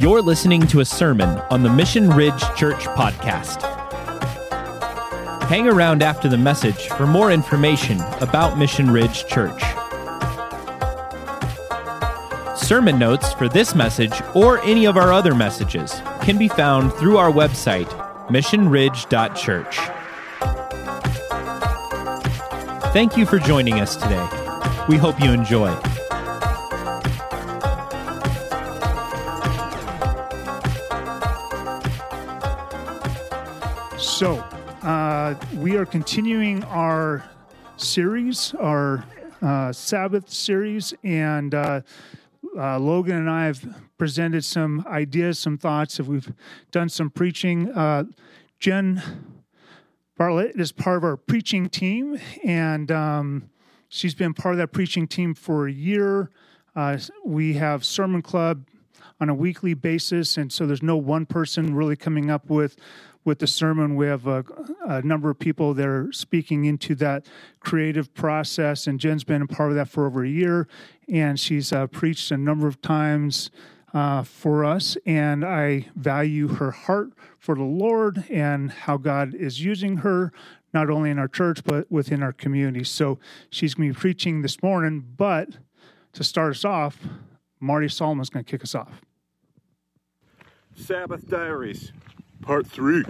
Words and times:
You're 0.00 0.22
listening 0.22 0.66
to 0.68 0.80
a 0.80 0.84
sermon 0.86 1.28
on 1.50 1.62
the 1.62 1.68
Mission 1.68 2.08
Ridge 2.08 2.40
Church 2.56 2.86
podcast. 2.96 3.60
Hang 5.42 5.68
around 5.68 6.02
after 6.02 6.26
the 6.26 6.38
message 6.38 6.88
for 6.88 7.06
more 7.06 7.30
information 7.30 8.00
about 8.22 8.56
Mission 8.56 8.90
Ridge 8.90 9.26
Church. 9.26 9.60
Sermon 12.56 12.98
notes 12.98 13.34
for 13.34 13.46
this 13.46 13.74
message 13.74 14.14
or 14.34 14.62
any 14.62 14.86
of 14.86 14.96
our 14.96 15.12
other 15.12 15.34
messages 15.34 16.00
can 16.22 16.38
be 16.38 16.48
found 16.48 16.94
through 16.94 17.18
our 17.18 17.30
website, 17.30 17.90
missionridge.church. 18.28 19.76
Thank 22.94 23.18
you 23.18 23.26
for 23.26 23.38
joining 23.38 23.80
us 23.80 23.96
today. 23.96 24.26
We 24.88 24.96
hope 24.96 25.20
you 25.20 25.30
enjoy. 25.30 25.78
So, 34.20 34.34
uh, 34.82 35.34
we 35.54 35.78
are 35.78 35.86
continuing 35.86 36.62
our 36.64 37.24
series, 37.78 38.52
our 38.60 39.02
uh, 39.40 39.72
Sabbath 39.72 40.28
series, 40.28 40.92
and 41.02 41.54
uh, 41.54 41.80
uh, 42.54 42.78
Logan 42.78 43.16
and 43.16 43.30
I 43.30 43.46
have 43.46 43.64
presented 43.96 44.44
some 44.44 44.84
ideas, 44.86 45.38
some 45.38 45.56
thoughts. 45.56 45.98
If 45.98 46.06
we've 46.06 46.30
done 46.70 46.90
some 46.90 47.08
preaching, 47.08 47.70
uh, 47.72 48.04
Jen 48.58 49.02
Bartlett 50.18 50.60
is 50.60 50.70
part 50.70 50.98
of 50.98 51.04
our 51.04 51.16
preaching 51.16 51.70
team, 51.70 52.20
and 52.44 52.92
um, 52.92 53.48
she's 53.88 54.14
been 54.14 54.34
part 54.34 54.52
of 54.52 54.58
that 54.58 54.68
preaching 54.68 55.08
team 55.08 55.32
for 55.32 55.66
a 55.66 55.72
year. 55.72 56.28
Uh, 56.76 56.98
we 57.24 57.54
have 57.54 57.86
Sermon 57.86 58.20
Club 58.20 58.66
on 59.20 59.28
a 59.28 59.34
weekly 59.34 59.74
basis, 59.74 60.36
and 60.36 60.52
so 60.52 60.66
there's 60.66 60.82
no 60.82 60.96
one 60.96 61.26
person 61.26 61.74
really 61.74 61.96
coming 61.96 62.30
up 62.30 62.48
with 62.48 62.76
with 63.24 63.38
the 63.38 63.46
sermon. 63.46 63.96
We 63.96 64.06
have 64.06 64.26
a, 64.26 64.44
a, 64.86 65.02
number 65.02 65.28
of 65.28 65.38
people 65.38 65.74
that 65.74 65.86
are 65.86 66.10
speaking 66.10 66.64
into 66.64 66.94
that 66.96 67.26
creative 67.60 68.14
process, 68.14 68.86
and 68.86 68.98
Jen's 68.98 69.24
been 69.24 69.42
a 69.42 69.46
part 69.46 69.70
of 69.70 69.76
that 69.76 69.88
for 69.88 70.06
over 70.06 70.24
a 70.24 70.28
year, 70.28 70.68
and 71.06 71.38
she's 71.38 71.72
uh, 71.72 71.86
preached 71.86 72.30
a 72.30 72.38
number 72.38 72.66
of 72.66 72.80
times 72.80 73.50
uh, 73.92 74.22
for 74.22 74.64
us. 74.64 74.96
And 75.04 75.44
I 75.44 75.88
value 75.94 76.48
her 76.48 76.70
heart 76.70 77.12
for 77.38 77.54
the 77.54 77.62
Lord 77.62 78.24
and 78.30 78.70
how 78.70 78.96
God 78.96 79.34
is 79.34 79.62
using 79.62 79.98
her. 79.98 80.32
Not 80.72 80.88
only 80.88 81.10
in 81.10 81.18
our 81.18 81.26
church, 81.26 81.64
but 81.64 81.90
within 81.90 82.22
our 82.22 82.32
community. 82.32 82.84
So 82.84 83.18
she's 83.50 83.74
going 83.74 83.88
to 83.88 83.94
be 83.94 84.00
preaching 84.00 84.42
this 84.42 84.62
morning. 84.62 85.04
But 85.16 85.48
to 86.12 86.22
start 86.22 86.52
us 86.52 86.64
off, 86.64 86.96
Marty 87.58 87.88
Solomon's 87.88 88.30
going 88.30 88.44
to 88.44 88.48
kick 88.50 88.62
us 88.62 88.76
off. 88.76 89.02
Sabbath 90.80 91.28
Diaries 91.28 91.92
part 92.40 92.66
three. 92.66 93.04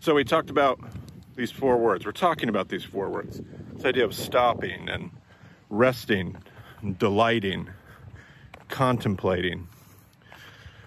So 0.00 0.14
we 0.14 0.24
talked 0.24 0.48
about 0.48 0.80
these 1.36 1.50
four 1.50 1.76
words. 1.76 2.06
We're 2.06 2.12
talking 2.12 2.48
about 2.48 2.68
these 2.68 2.84
four 2.84 3.10
words. 3.10 3.42
This 3.74 3.84
idea 3.84 4.04
of 4.04 4.14
stopping 4.14 4.88
and 4.88 5.10
resting, 5.68 6.38
and 6.80 6.98
delighting, 6.98 7.68
contemplating. 8.68 9.68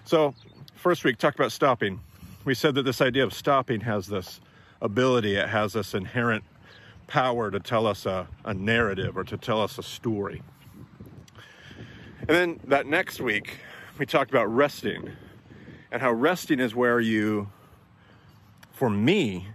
So, 0.04 0.34
first 0.74 1.04
week 1.04 1.18
talked 1.18 1.38
about 1.38 1.52
stopping. 1.52 2.00
We 2.44 2.54
said 2.54 2.74
that 2.74 2.82
this 2.82 3.00
idea 3.00 3.22
of 3.22 3.32
stopping 3.32 3.82
has 3.82 4.08
this 4.08 4.40
ability, 4.80 5.36
it 5.36 5.48
has 5.48 5.74
this 5.74 5.94
inherent 5.94 6.42
power 7.06 7.52
to 7.52 7.60
tell 7.60 7.86
us 7.86 8.04
a, 8.04 8.26
a 8.44 8.52
narrative 8.52 9.16
or 9.16 9.22
to 9.24 9.36
tell 9.36 9.62
us 9.62 9.78
a 9.78 9.82
story. 9.82 10.42
And 12.18 12.28
then 12.28 12.60
that 12.64 12.86
next 12.86 13.20
week, 13.20 13.60
we 13.96 14.06
talked 14.06 14.30
about 14.30 14.52
resting 14.52 15.12
and 15.92 16.00
how 16.00 16.10
resting 16.10 16.58
is 16.58 16.74
where 16.74 16.98
you, 16.98 17.50
for 18.72 18.88
me, 18.88 19.46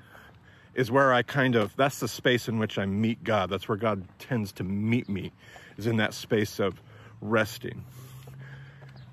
is 0.75 0.91
where 0.91 1.11
I 1.11 1.23
kind 1.23 1.55
of, 1.55 1.75
that's 1.75 1.99
the 1.99 2.07
space 2.07 2.47
in 2.47 2.59
which 2.59 2.77
I 2.77 2.85
meet 2.85 3.23
God. 3.23 3.49
That's 3.49 3.67
where 3.67 3.77
God 3.77 4.07
tends 4.19 4.51
to 4.53 4.63
meet 4.63 5.09
me, 5.09 5.31
is 5.77 5.87
in 5.87 5.97
that 5.97 6.13
space 6.13 6.59
of 6.59 6.79
resting. 7.21 7.83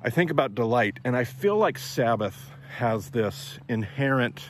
I 0.03 0.11
think 0.11 0.31
about 0.31 0.55
delight, 0.55 1.01
and 1.03 1.17
I 1.17 1.25
feel 1.25 1.57
like 1.57 1.79
Sabbath 1.79 2.51
has 2.77 3.09
this 3.09 3.59
inherent 3.71 4.43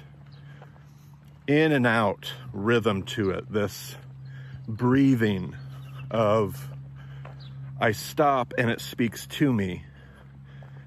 in 1.47 1.71
and 1.71 1.87
out 1.87 2.33
rhythm 2.53 3.05
to 3.05 3.31
it, 3.31 3.53
this 3.53 3.95
breathing 4.67 5.55
of 6.11 6.69
I 7.81 7.93
stop 7.93 8.53
and 8.59 8.69
it 8.69 8.81
speaks 8.81 9.29
to 9.29 9.53
me. 9.53 9.85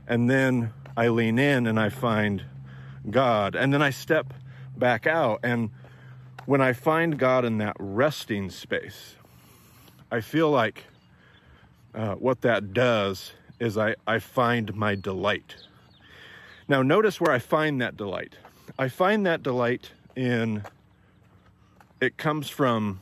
And 0.08 0.30
then 0.30 0.74
I 0.98 1.10
lean 1.10 1.38
in 1.38 1.68
and 1.68 1.80
I 1.80 1.90
find 1.90 2.44
God. 3.10 3.56
And 3.56 3.72
then 3.72 3.84
I 3.84 3.92
step 3.92 4.34
back 4.76 5.06
out. 5.06 5.42
And 5.44 5.70
when 6.48 6.60
I 6.60 6.74
find 6.74 7.20
God 7.20 7.46
in 7.46 7.60
that 7.60 7.76
resting 7.80 8.50
space, 8.50 9.16
I 10.12 10.22
feel 10.22 10.50
like 10.50 10.86
uh, 11.94 12.16
what 12.16 12.42
that 12.42 12.74
does 12.74 13.32
is 13.60 13.78
I, 13.78 13.96
I 14.08 14.18
find 14.18 14.76
my 14.76 14.96
delight. 14.96 15.56
Now, 16.68 16.82
notice 16.82 17.22
where 17.22 17.32
I 17.32 17.40
find 17.40 17.80
that 17.82 17.96
delight. 17.96 18.36
I 18.80 18.90
find 18.90 19.26
that 19.28 19.44
delight 19.44 19.92
in 20.16 20.64
it 22.02 22.18
comes 22.18 22.50
from 22.50 23.02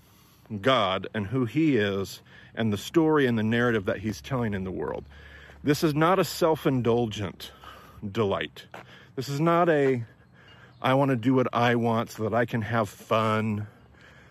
God 0.62 1.08
and 1.14 1.28
who 1.28 1.46
He 1.46 1.78
is 1.78 2.22
and 2.56 2.74
the 2.74 2.78
story 2.78 3.26
and 3.26 3.38
the 3.38 3.44
narrative 3.44 3.86
that 3.86 4.00
He's 4.00 4.22
telling 4.22 4.54
in 4.54 4.66
the 4.66 4.72
world. 4.72 5.06
This 5.64 5.84
is 5.84 5.96
not 5.96 6.20
a 6.20 6.24
self 6.24 6.68
indulgent 6.68 7.52
delight. 8.12 8.66
This 9.16 9.30
is 9.30 9.40
not 9.40 9.70
a 9.70 10.04
I 10.82 10.94
want 10.94 11.10
to 11.10 11.16
do 11.16 11.34
what 11.34 11.48
I 11.54 11.76
want 11.76 12.12
so 12.12 12.24
that 12.24 12.34
I 12.34 12.46
can 12.46 12.62
have 12.62 12.90
fun. 12.90 13.68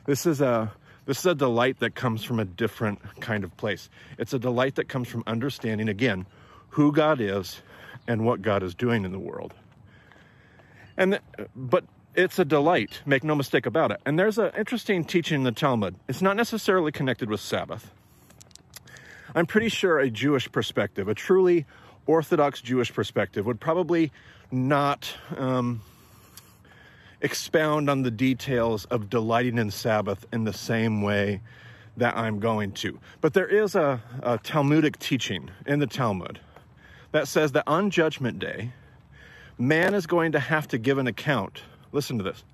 This 0.06 0.26
is 0.26 0.40
a 0.40 0.72
this 1.06 1.18
is 1.18 1.26
a 1.26 1.34
delight 1.34 1.80
that 1.80 1.94
comes 1.94 2.24
from 2.24 2.40
a 2.40 2.44
different 2.44 3.00
kind 3.20 3.44
of 3.44 3.56
place. 3.56 3.90
It's 4.18 4.32
a 4.32 4.38
delight 4.38 4.76
that 4.76 4.88
comes 4.88 5.08
from 5.08 5.24
understanding 5.26 5.88
again 5.88 6.26
who 6.70 6.92
God 6.92 7.20
is 7.20 7.60
and 8.06 8.24
what 8.24 8.42
God 8.42 8.62
is 8.62 8.74
doing 8.74 9.04
in 9.04 9.12
the 9.12 9.18
world. 9.18 9.54
And 10.96 11.20
but 11.54 11.84
it's 12.14 12.38
a 12.38 12.44
delight, 12.44 13.02
make 13.04 13.24
no 13.24 13.34
mistake 13.34 13.66
about 13.66 13.90
it. 13.90 14.00
And 14.06 14.18
there's 14.18 14.38
an 14.38 14.52
interesting 14.56 15.04
teaching 15.04 15.38
in 15.38 15.42
the 15.42 15.52
Talmud. 15.52 15.96
It's 16.08 16.22
not 16.22 16.36
necessarily 16.36 16.92
connected 16.92 17.28
with 17.28 17.40
Sabbath. 17.40 17.90
I'm 19.34 19.46
pretty 19.46 19.68
sure 19.68 19.98
a 19.98 20.10
Jewish 20.10 20.50
perspective, 20.52 21.08
a 21.08 21.14
truly 21.14 21.66
Orthodox 22.06 22.60
Jewish 22.60 22.92
perspective 22.92 23.46
would 23.46 23.60
probably 23.60 24.12
not 24.50 25.14
um, 25.36 25.82
expound 27.20 27.88
on 27.88 28.02
the 28.02 28.10
details 28.10 28.84
of 28.86 29.08
delighting 29.08 29.58
in 29.58 29.70
Sabbath 29.70 30.26
in 30.32 30.44
the 30.44 30.52
same 30.52 31.02
way 31.02 31.40
that 31.96 32.16
I'm 32.16 32.40
going 32.40 32.72
to. 32.72 32.98
But 33.20 33.34
there 33.34 33.46
is 33.46 33.74
a, 33.74 34.02
a 34.22 34.38
Talmudic 34.38 34.98
teaching 34.98 35.50
in 35.66 35.78
the 35.78 35.86
Talmud 35.86 36.40
that 37.12 37.28
says 37.28 37.52
that 37.52 37.64
on 37.66 37.90
Judgment 37.90 38.38
Day, 38.38 38.72
man 39.58 39.94
is 39.94 40.06
going 40.06 40.32
to 40.32 40.40
have 40.40 40.68
to 40.68 40.78
give 40.78 40.98
an 40.98 41.06
account, 41.06 41.62
listen 41.92 42.18
to 42.18 42.24
this, 42.24 42.44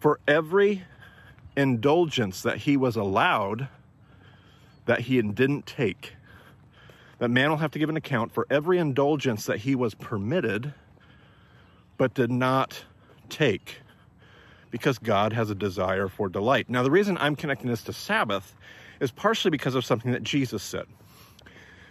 for 0.00 0.18
every 0.26 0.82
indulgence 1.56 2.42
that 2.42 2.58
he 2.58 2.76
was 2.76 2.96
allowed 2.96 3.68
that 4.86 5.00
he 5.00 5.22
didn't 5.22 5.66
take 5.66 6.14
that 7.22 7.28
man 7.28 7.50
will 7.50 7.58
have 7.58 7.70
to 7.70 7.78
give 7.78 7.88
an 7.88 7.96
account 7.96 8.32
for 8.32 8.48
every 8.50 8.78
indulgence 8.78 9.46
that 9.46 9.58
he 9.58 9.76
was 9.76 9.94
permitted 9.94 10.74
but 11.96 12.14
did 12.14 12.32
not 12.32 12.82
take 13.28 13.76
because 14.72 14.98
God 14.98 15.32
has 15.32 15.48
a 15.48 15.54
desire 15.54 16.08
for 16.08 16.28
delight. 16.28 16.68
Now, 16.68 16.82
the 16.82 16.90
reason 16.90 17.16
I'm 17.20 17.36
connecting 17.36 17.70
this 17.70 17.84
to 17.84 17.92
Sabbath 17.92 18.56
is 18.98 19.12
partially 19.12 19.52
because 19.52 19.76
of 19.76 19.84
something 19.84 20.10
that 20.10 20.24
Jesus 20.24 20.64
said. 20.64 20.86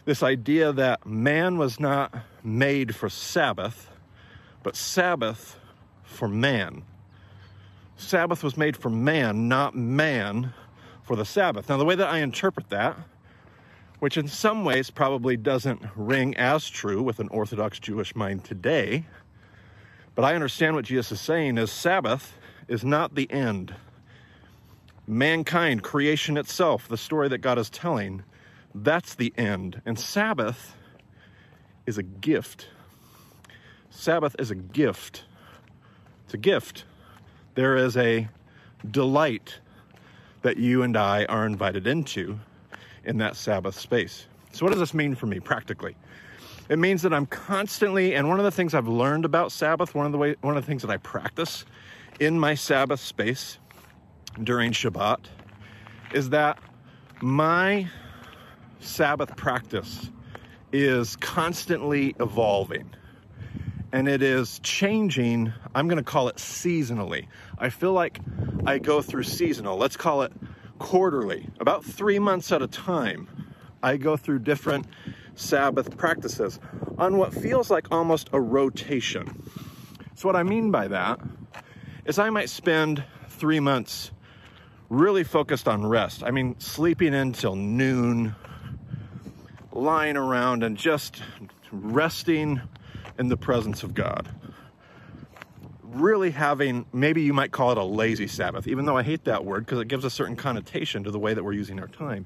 This 0.04 0.22
idea 0.22 0.74
that 0.74 1.06
man 1.06 1.57
was 1.57 1.80
not 1.80 2.13
made 2.44 2.94
for 2.94 3.07
Sabbath, 3.07 3.89
but 4.63 4.75
Sabbath 4.75 5.57
for 6.04 6.27
man. 6.27 6.84
Sabbath 7.95 8.44
was 8.44 8.57
made 8.57 8.75
for 8.75 8.89
man, 8.89 9.48
not 9.48 9.77
man 9.77 10.54
for 11.04 11.16
the 11.16 11.24
Sabbath. 11.24 11.69
Now, 11.69 11.77
the 11.77 11.86
way 11.86 11.95
that 11.95 12.10
I 12.10 12.18
interpret 12.18 12.69
that 12.72 12.98
which 14.01 14.18
in 14.18 14.27
some 14.27 14.65
ways 14.65 14.89
probably 14.89 15.38
doesn't 15.38 15.80
ring 15.95 16.36
as 16.36 16.68
true 16.68 17.03
with 17.03 17.19
an 17.19 17.27
Orthodox 17.27 17.77
Jewish 17.77 18.15
mind 18.15 18.44
today. 18.44 19.06
But 20.15 20.25
I 20.25 20.33
understand 20.33 20.75
what 20.75 20.86
Jesus 20.86 21.12
is 21.12 21.21
saying 21.21 21.59
is 21.59 21.71
Sabbath 21.71 22.36
is 22.68 22.83
not 22.83 23.13
the 23.13 23.31
end. 23.31 23.75
Mankind, 25.06 25.83
creation 25.83 26.36
itself, 26.36 26.88
the 26.88 26.98
story 26.98 27.30
that 27.30 27.38
God 27.38 27.59
is 27.59 27.69
telling, 27.69 28.24
that's 28.74 29.13
the 29.13 29.31
end. 29.38 29.83
And 29.86 30.00
Sabbath 30.00 30.75
is 31.86 32.00
a 32.00 32.03
gift. 32.03 32.69
Sabbath 33.92 34.36
is 34.39 34.50
a 34.50 34.56
gift. 34.56 35.25
It's 36.25 36.33
a 36.33 36.39
gift. 36.39 36.86
There 37.53 37.77
is 37.77 37.95
a 37.95 38.30
delight 38.89 39.59
that 40.42 40.57
you 40.57 40.81
and 40.81 40.98
I 40.98 41.25
are 41.25 41.45
invited 41.45 41.86
into 41.86 42.39
in 43.03 43.18
that 43.18 43.36
Sabbath 43.36 43.80
space. 43.80 44.27
So, 44.51 44.65
what 44.65 44.71
does 44.71 44.80
this 44.80 44.94
mean 44.94 45.15
for 45.15 45.27
me 45.27 45.39
practically? 45.39 45.95
It 46.69 46.80
means 46.80 47.01
that 47.01 47.13
I'm 47.13 47.25
constantly, 47.25 48.15
and 48.15 48.30
one 48.30 48.39
of 48.39 48.45
the 48.45 48.51
things 48.51 48.74
I've 48.74 48.88
learned 48.88 49.25
about 49.25 49.51
Sabbath, 49.51 49.94
one 49.94 50.06
of 50.06 50.12
the 50.12 50.18
way, 50.18 50.36
one 50.42 50.56
of 50.56 50.63
the 50.63 50.68
things 50.68 50.81
that 50.83 50.92
I 50.92 50.98
practice 50.98 51.65
in 52.19 52.39
my 52.39 52.56
Sabbath 52.56 53.00
space 53.00 53.57
during 54.42 54.71
Shabbat, 54.71 55.19
is 56.13 56.30
that 56.30 56.59
my 57.21 57.88
Sabbath 58.80 59.36
practice 59.36 60.09
is 60.71 61.15
constantly 61.18 62.15
evolving 62.19 62.89
and 63.92 64.07
it 64.07 64.21
is 64.21 64.59
changing. 64.59 65.51
I'm 65.75 65.88
going 65.88 65.98
to 65.98 66.03
call 66.03 66.30
it 66.30 66.38
seasonally. 66.38 67.27
I 67.57 67.69
feel 67.69 67.94
like 67.94 68.19
I 68.65 68.77
go 68.77 69.01
through 69.01 69.24
seasonal, 69.24 69.77
let's 69.77 69.98
call 69.98 70.21
it 70.21 70.31
quarterly, 70.81 71.48
about 71.60 71.86
three 71.86 72.18
months 72.18 72.51
at 72.51 72.63
a 72.63 72.68
time. 72.68 73.28
I 73.83 73.98
go 73.98 74.18
through 74.18 74.39
different 74.39 74.88
Sabbath 75.36 75.95
practices 75.95 76.60
on 76.98 77.18
what 77.18 77.33
feels 77.33 77.69
like 77.69 77.86
almost 77.92 78.30
a 78.33 78.42
rotation. 78.42 79.44
So, 80.16 80.28
what 80.28 80.36
I 80.36 80.42
mean 80.42 80.72
by 80.72 80.88
that 80.88 81.19
is 82.06 82.18
I 82.18 82.31
might 82.31 82.50
spend 82.50 83.04
three 83.30 83.60
months 83.60 84.12
really 84.89 85.24
focused 85.24 85.68
on 85.68 85.86
rest. 85.86 86.24
I 86.24 86.31
mean, 86.31 86.60
sleeping 86.60 87.13
until 87.13 87.56
noon, 87.56 88.36
lying 89.72 90.18
around 90.18 90.63
and 90.63 90.75
just 90.75 91.22
resting 91.72 92.60
in 93.19 93.30
the 93.30 93.38
presence 93.38 93.84
of 93.84 93.94
God. 93.94 94.27
Really 95.92 96.32
having, 96.32 96.86
maybe 96.94 97.22
you 97.22 97.34
might 97.34 97.52
call 97.52 97.72
it 97.72 97.78
a 97.78 97.84
lazy 97.84 98.28
Sabbath, 98.28 98.68
even 98.68 98.86
though 98.86 98.98
I 98.98 99.04
hate 99.04 99.26
that 99.26 99.44
word 99.46 99.66
because 99.66 99.80
it 99.80 99.88
gives 99.88 100.06
a 100.06 100.10
certain 100.10 100.36
connotation 100.36 101.04
to 101.04 101.12
the 101.12 101.20
way 101.20 101.34
that 101.34 101.44
we're 101.44 101.52
using 101.54 101.80
our 101.80 101.88
time. 101.88 102.26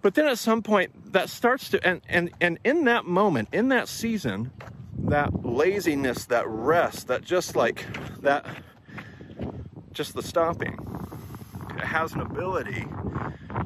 But 0.00 0.14
then 0.14 0.26
at 0.26 0.38
some 0.38 0.62
point 0.62 1.12
that 1.12 1.28
starts 1.28 1.70
to, 1.70 1.86
and, 1.86 2.00
and, 2.08 2.30
and 2.40 2.58
in 2.64 2.84
that 2.84 3.04
moment, 3.04 3.48
in 3.52 3.68
that 3.68 3.88
season, 3.88 4.52
that 4.98 5.44
laziness, 5.44 6.26
that 6.26 6.46
rest, 6.46 7.08
that 7.08 7.22
just 7.22 7.56
like 7.56 7.86
that, 8.20 8.46
just 9.92 10.14
the 10.14 10.22
stopping, 10.22 10.78
it 11.76 11.84
has 11.84 12.12
an 12.12 12.20
ability 12.20 12.86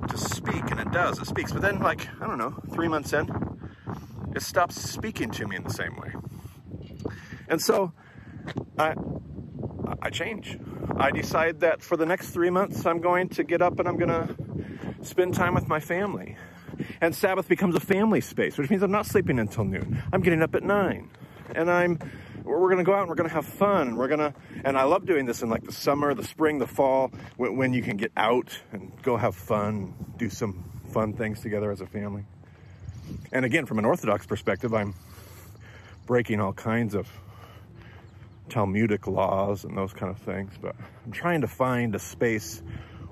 to 0.08 0.18
speak, 0.18 0.70
and 0.70 0.80
it 0.80 0.90
does, 0.90 1.18
it 1.18 1.26
speaks. 1.26 1.52
But 1.52 1.62
then, 1.62 1.80
like, 1.80 2.08
I 2.20 2.26
don't 2.26 2.38
know, 2.38 2.54
three 2.72 2.88
months 2.88 3.12
in, 3.12 3.30
it 4.34 4.42
stops 4.42 4.80
speaking 4.80 5.30
to 5.32 5.46
me 5.46 5.56
in 5.56 5.64
the 5.64 5.72
same 5.72 5.96
way. 5.96 6.12
And 7.48 7.60
so 7.60 7.92
I, 8.78 8.94
I 10.02 10.10
change. 10.10 10.58
I 10.96 11.10
decide 11.10 11.60
that 11.60 11.82
for 11.82 11.96
the 11.96 12.06
next 12.06 12.30
three 12.30 12.50
months, 12.50 12.86
I'm 12.86 13.00
going 13.00 13.28
to 13.30 13.44
get 13.44 13.62
up 13.62 13.78
and 13.78 13.88
I'm 13.88 13.96
going 13.96 14.08
to 14.08 15.04
spend 15.04 15.34
time 15.34 15.54
with 15.54 15.68
my 15.68 15.80
family. 15.80 16.36
And 17.00 17.14
Sabbath 17.14 17.48
becomes 17.48 17.74
a 17.74 17.80
family 17.80 18.20
space, 18.20 18.58
which 18.58 18.70
means 18.70 18.82
I'm 18.82 18.90
not 18.90 19.06
sleeping 19.06 19.38
until 19.38 19.64
noon. 19.64 20.02
I'm 20.12 20.20
getting 20.20 20.42
up 20.42 20.54
at 20.54 20.62
nine. 20.62 21.10
And 21.54 21.70
I'm 21.70 21.98
we're 22.44 22.70
going 22.70 22.78
to 22.78 22.84
go 22.84 22.94
out 22.94 23.00
and 23.00 23.08
we're 23.08 23.16
going 23.16 23.28
to 23.28 23.34
have 23.34 23.44
fun 23.44 23.88
and 23.88 23.98
we're 23.98 24.06
going 24.06 24.20
to 24.20 24.32
and 24.64 24.78
i 24.78 24.84
love 24.84 25.04
doing 25.04 25.26
this 25.26 25.42
in 25.42 25.50
like 25.50 25.64
the 25.64 25.72
summer 25.72 26.14
the 26.14 26.22
spring 26.22 26.60
the 26.60 26.66
fall 26.66 27.10
when, 27.36 27.56
when 27.56 27.74
you 27.74 27.82
can 27.82 27.96
get 27.96 28.12
out 28.16 28.56
and 28.70 28.92
go 29.02 29.16
have 29.16 29.34
fun 29.34 29.92
do 30.16 30.30
some 30.30 30.64
fun 30.92 31.12
things 31.12 31.40
together 31.40 31.72
as 31.72 31.80
a 31.80 31.86
family 31.86 32.24
and 33.32 33.44
again, 33.44 33.66
from 33.66 33.78
an 33.78 33.84
Orthodox 33.84 34.26
perspective, 34.26 34.74
I'm 34.74 34.94
breaking 36.06 36.40
all 36.40 36.52
kinds 36.52 36.94
of 36.94 37.08
Talmudic 38.48 39.06
laws 39.06 39.64
and 39.64 39.76
those 39.76 39.92
kind 39.92 40.10
of 40.10 40.18
things, 40.18 40.52
but 40.60 40.74
I'm 41.04 41.12
trying 41.12 41.40
to 41.40 41.48
find 41.48 41.94
a 41.94 41.98
space 41.98 42.62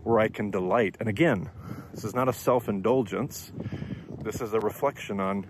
where 0.03 0.21
I 0.21 0.29
can 0.29 0.51
delight. 0.51 0.97
And 1.01 1.09
again, 1.09 1.51
this 1.93 2.05
is 2.05 2.15
not 2.15 2.29
a 2.29 2.33
self 2.33 2.69
indulgence, 2.69 3.53
this 4.23 4.41
is 4.41 4.53
a 4.53 4.61
reflection 4.61 5.21
on 5.21 5.47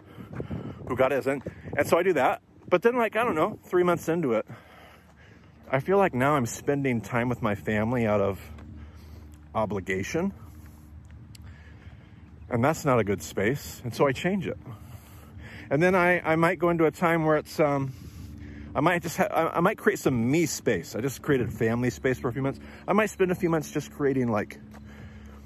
who 0.87 0.97
God 0.97 1.13
is. 1.13 1.27
And, 1.27 1.43
and 1.77 1.87
so 1.87 1.99
I 1.99 2.03
do 2.03 2.15
that. 2.15 2.43
But 2.69 2.83
then, 2.83 2.97
like, 2.97 3.17
I 3.17 3.25
don't 3.25 3.35
know, 3.35 3.59
three 3.65 3.83
months 3.83 4.09
into 4.09 4.33
it, 4.35 4.47
I 5.71 5.81
feel 5.81 5.99
like 5.99 6.15
now 6.15 6.35
I'm 6.35 6.47
spending 6.47 7.01
time 7.01 7.29
with 7.29 7.43
my 7.43 7.55
family 7.55 8.07
out 8.07 8.21
of 8.21 8.41
obligation 9.55 10.33
and 12.55 12.65
that's 12.65 12.85
not 12.85 12.99
a 12.99 13.05
good 13.05 13.23
space. 13.23 13.81
And 13.85 13.95
so 13.95 14.07
I 14.07 14.13
change 14.13 14.47
it. 14.47 14.59
And 15.71 15.83
then 15.83 15.95
I, 15.95 16.21
I 16.21 16.37
might 16.37 16.59
go 16.59 16.71
into 16.71 16.85
a 16.85 16.91
time 16.91 17.25
where 17.25 17.37
it's, 17.37 17.59
um, 17.59 17.93
I 18.75 18.81
might 18.81 19.03
just 19.03 19.17
ha- 19.17 19.29
I, 19.31 19.59
I 19.59 19.61
might 19.61 19.79
create 19.79 19.99
some 19.99 20.31
me 20.31 20.47
space. 20.47 20.97
I 20.97 21.01
just 21.01 21.23
created 21.23 21.53
family 21.53 21.91
space 21.91 22.19
for 22.19 22.29
a 22.29 22.33
few 22.33 22.43
months. 22.43 22.61
I 22.89 22.93
might 22.93 23.11
spend 23.11 23.31
a 23.31 23.35
few 23.35 23.49
months 23.49 23.71
just 23.71 23.93
creating 23.93 24.31
like 24.31 24.59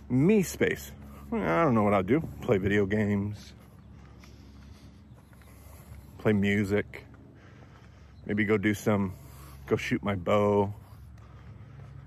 me 0.08 0.42
space. 0.42 0.92
I 1.30 1.62
don't 1.62 1.75
know 1.75 1.82
what 1.82 1.92
I'll 1.92 2.02
do. 2.02 2.26
Play 2.40 2.56
video 2.56 2.86
games, 2.86 3.52
play 6.19 6.32
music, 6.32 7.04
maybe 8.25 8.44
go 8.44 8.56
do 8.56 8.72
some, 8.72 9.12
go 9.66 9.76
shoot 9.76 10.02
my 10.02 10.14
bow. 10.14 10.72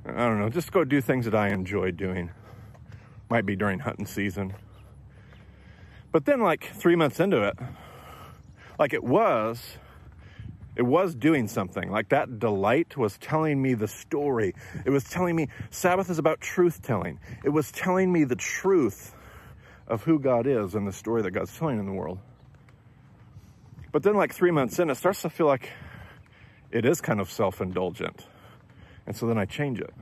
I 0.05 0.27
don't 0.27 0.39
know, 0.39 0.49
just 0.49 0.71
go 0.71 0.83
do 0.83 1.01
things 1.01 1.25
that 1.25 1.35
I 1.35 1.49
enjoy 1.49 1.91
doing. 1.91 2.31
Might 3.29 3.45
be 3.45 3.55
during 3.55 3.77
hunting 3.77 4.07
season. 4.07 4.55
But 6.11 6.25
then, 6.25 6.41
like 6.41 6.65
three 6.73 6.95
months 6.95 7.19
into 7.19 7.43
it, 7.43 7.57
like 8.79 8.91
it 8.91 9.03
was, 9.03 9.77
it 10.75 10.83
was 10.83 11.15
doing 11.15 11.47
something. 11.47 11.89
Like 11.89 12.09
that 12.09 12.39
delight 12.39 12.95
was 12.97 13.17
telling 13.17 13.61
me 13.61 13.73
the 13.73 13.87
story. 13.87 14.55
It 14.85 14.89
was 14.89 15.03
telling 15.03 15.35
me 15.35 15.49
Sabbath 15.69 16.09
is 16.09 16.19
about 16.19 16.41
truth 16.41 16.81
telling. 16.81 17.19
It 17.43 17.49
was 17.49 17.71
telling 17.71 18.11
me 18.11 18.23
the 18.23 18.35
truth 18.35 19.13
of 19.87 20.03
who 20.03 20.19
God 20.19 20.47
is 20.47 20.75
and 20.75 20.87
the 20.87 20.93
story 20.93 21.21
that 21.23 21.31
God's 21.31 21.57
telling 21.57 21.79
in 21.79 21.85
the 21.85 21.91
world. 21.91 22.19
But 23.91 24.03
then, 24.03 24.15
like 24.15 24.33
three 24.33 24.51
months 24.51 24.79
in, 24.79 24.89
it 24.89 24.95
starts 24.95 25.21
to 25.23 25.29
feel 25.29 25.47
like 25.47 25.69
it 26.71 26.85
is 26.85 27.01
kind 27.01 27.19
of 27.19 27.29
self 27.29 27.59
indulgent. 27.59 28.25
And 29.05 29.15
so 29.15 29.27
then 29.27 29.37
I 29.37 29.45
change 29.45 29.81
it. 29.81 29.93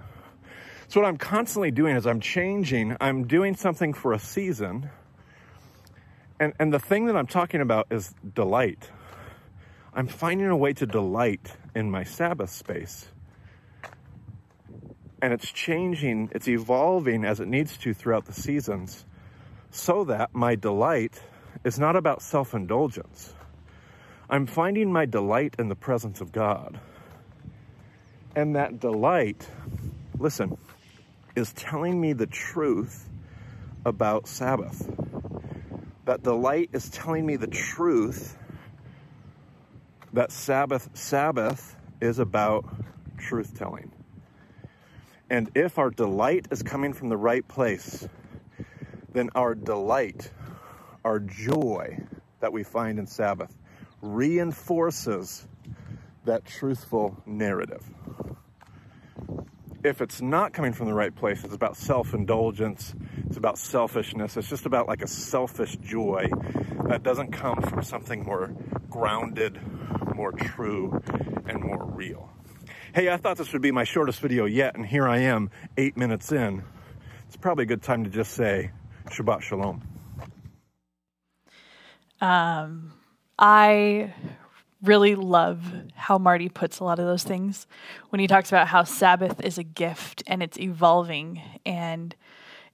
So, 0.90 1.02
what 1.02 1.08
I'm 1.08 1.18
constantly 1.18 1.72
doing 1.72 1.96
is 1.96 2.06
I'm 2.06 2.20
changing, 2.20 2.96
I'm 3.02 3.26
doing 3.26 3.56
something 3.56 3.94
for 3.94 4.14
a 4.14 4.20
season 4.20 4.90
and, 6.40 6.54
and 6.58 6.74
the 6.74 6.80
thing 6.80 7.08
that 7.08 7.18
I'm 7.18 7.28
talking 7.28 7.62
about 7.62 7.88
is 7.92 8.14
delight. 8.34 8.90
I'm 9.94 10.08
finding 10.08 10.48
a 10.48 10.56
way 10.56 10.74
to 10.74 10.86
delight 10.86 11.56
in 11.76 11.90
my 11.90 12.04
Sabbath 12.04 12.52
space. 12.52 13.08
And 15.22 15.34
it's 15.34 15.52
changing, 15.52 16.32
it's 16.34 16.48
evolving 16.48 17.26
as 17.26 17.40
it 17.40 17.48
needs 17.48 17.78
to 17.80 17.94
throughout 17.94 18.26
the 18.26 18.34
seasons, 18.34 19.06
so 19.72 20.04
that 20.06 20.34
my 20.34 20.56
delight 20.56 21.22
is 21.64 21.80
not 21.80 21.96
about 21.96 22.22
self 22.22 22.54
indulgence. 22.54 23.34
I'm 24.30 24.46
finding 24.46 24.94
my 24.94 25.06
delight 25.06 25.56
in 25.58 25.70
the 25.70 25.76
presence 25.76 26.22
of 26.22 26.32
God. 26.32 26.80
And 28.36 28.56
that 28.56 28.80
delight, 28.80 29.48
listen, 30.20 30.58
is 31.36 31.52
telling 31.54 32.00
me 32.00 32.14
the 32.14 32.28
truth 32.28 33.10
about 33.86 34.28
Sabbath 34.28 34.88
that 36.06 36.24
the 36.24 36.34
light 36.34 36.70
is 36.74 36.90
telling 36.90 37.26
me 37.26 37.36
the 37.36 37.48
truth 37.48 38.38
that 40.14 40.32
Sabbath 40.32 40.90
Sabbath 40.94 41.76
is 42.02 42.20
about 42.20 42.66
truth 43.18 43.58
telling. 43.58 43.92
And 45.30 45.52
if 45.56 45.78
our 45.78 45.90
delight 45.90 46.48
is 46.52 46.64
coming 46.64 46.94
from 46.94 47.10
the 47.10 47.18
right 47.18 47.48
place, 47.48 48.08
then 49.12 49.30
our 49.36 49.54
delight, 49.54 50.32
our 51.06 51.20
joy 51.20 52.00
that 52.40 52.52
we 52.52 52.64
find 52.64 52.98
in 52.98 53.06
Sabbath 53.06 53.56
reinforces 54.02 55.48
that 56.26 56.46
truthful 56.46 57.22
narrative 57.26 57.84
if 59.84 60.02
it's 60.02 60.22
not 60.22 60.54
coming 60.54 60.74
from 60.74 60.88
the 60.88 60.94
right 60.94 61.16
place, 61.16 61.44
it's 61.44 61.54
about 61.54 61.78
self 61.78 62.14
indulgence, 62.14 62.94
it's 63.28 63.38
about 63.38 63.58
selfishness, 63.58 64.36
it's 64.36 64.50
just 64.50 64.66
about 64.66 64.88
like 64.88 65.02
a 65.02 65.08
selfish 65.08 65.78
joy 65.78 66.28
that 66.86 67.04
doesn't 67.04 67.32
come 67.32 67.62
from 67.62 67.82
something 67.84 68.24
more 68.24 68.54
grounded, 68.90 69.60
more 70.20 70.34
true, 70.34 71.02
and 71.48 71.64
more 71.64 71.86
real. 71.86 72.30
Hey, 72.94 73.10
I 73.10 73.16
thought 73.16 73.38
this 73.38 73.54
would 73.54 73.62
be 73.62 73.72
my 73.72 73.86
shortest 73.86 74.20
video 74.20 74.44
yet, 74.44 74.76
and 74.76 74.86
here 74.86 75.08
I 75.08 75.20
am, 75.20 75.50
eight 75.78 75.96
minutes 75.96 76.34
in. 76.34 76.62
It's 77.26 77.38
probably 77.38 77.64
a 77.64 77.68
good 77.68 77.82
time 77.82 78.04
to 78.04 78.10
just 78.10 78.34
say 78.34 78.72
Shabbat 79.06 79.42
Shalom. 79.42 79.82
Um, 82.20 82.92
I 83.38 84.14
really 84.84 85.16
love 85.16 85.64
how 85.96 86.18
Marty 86.18 86.50
puts 86.50 86.80
a 86.80 86.84
lot 86.84 87.00
of 87.00 87.06
those 87.06 87.24
things 87.24 87.66
when 88.10 88.20
he 88.20 88.28
talks 88.28 88.50
about 88.50 88.68
how 88.68 88.84
Sabbath 88.84 89.40
is 89.40 89.58
a 89.58 89.64
gift 89.64 90.22
and 90.28 90.44
it's 90.44 90.60
evolving 90.60 91.42
and 91.66 92.14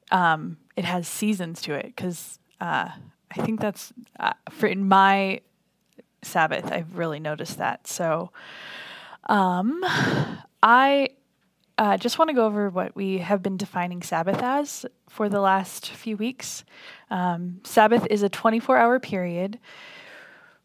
um, 0.10 0.58
it 0.76 0.86
has 0.86 1.08
seasons 1.08 1.62
to 1.62 1.76
it. 1.76 1.86
Because 1.96 2.40
uh, 2.60 2.90
I 3.30 3.46
think 3.46 3.60
that's 3.60 3.94
uh, 4.20 4.34
for 4.50 4.66
in 4.66 4.88
my 4.88 5.42
Sabbath, 6.26 6.72
I've 6.72 6.98
really 6.98 7.20
noticed 7.20 7.58
that. 7.58 7.88
So 7.88 8.32
um, 9.28 9.84
I 10.64 11.10
uh, 11.78 11.98
just 11.98 12.18
want 12.18 12.30
to 12.30 12.34
go 12.34 12.46
over 12.46 12.70
what 12.70 12.96
we 12.96 13.18
have 13.18 13.44
been 13.44 13.58
defining 13.58 14.02
Sabbath 14.02 14.42
as 14.42 14.86
for 15.10 15.30
the 15.30 15.42
last 15.42 15.92
few 15.92 16.18
weeks. 16.18 16.64
Um, 17.10 17.62
Sabbath 17.64 18.08
is 18.10 18.24
a 18.24 18.30
24 18.30 18.78
hour 18.78 19.00
period 19.00 19.60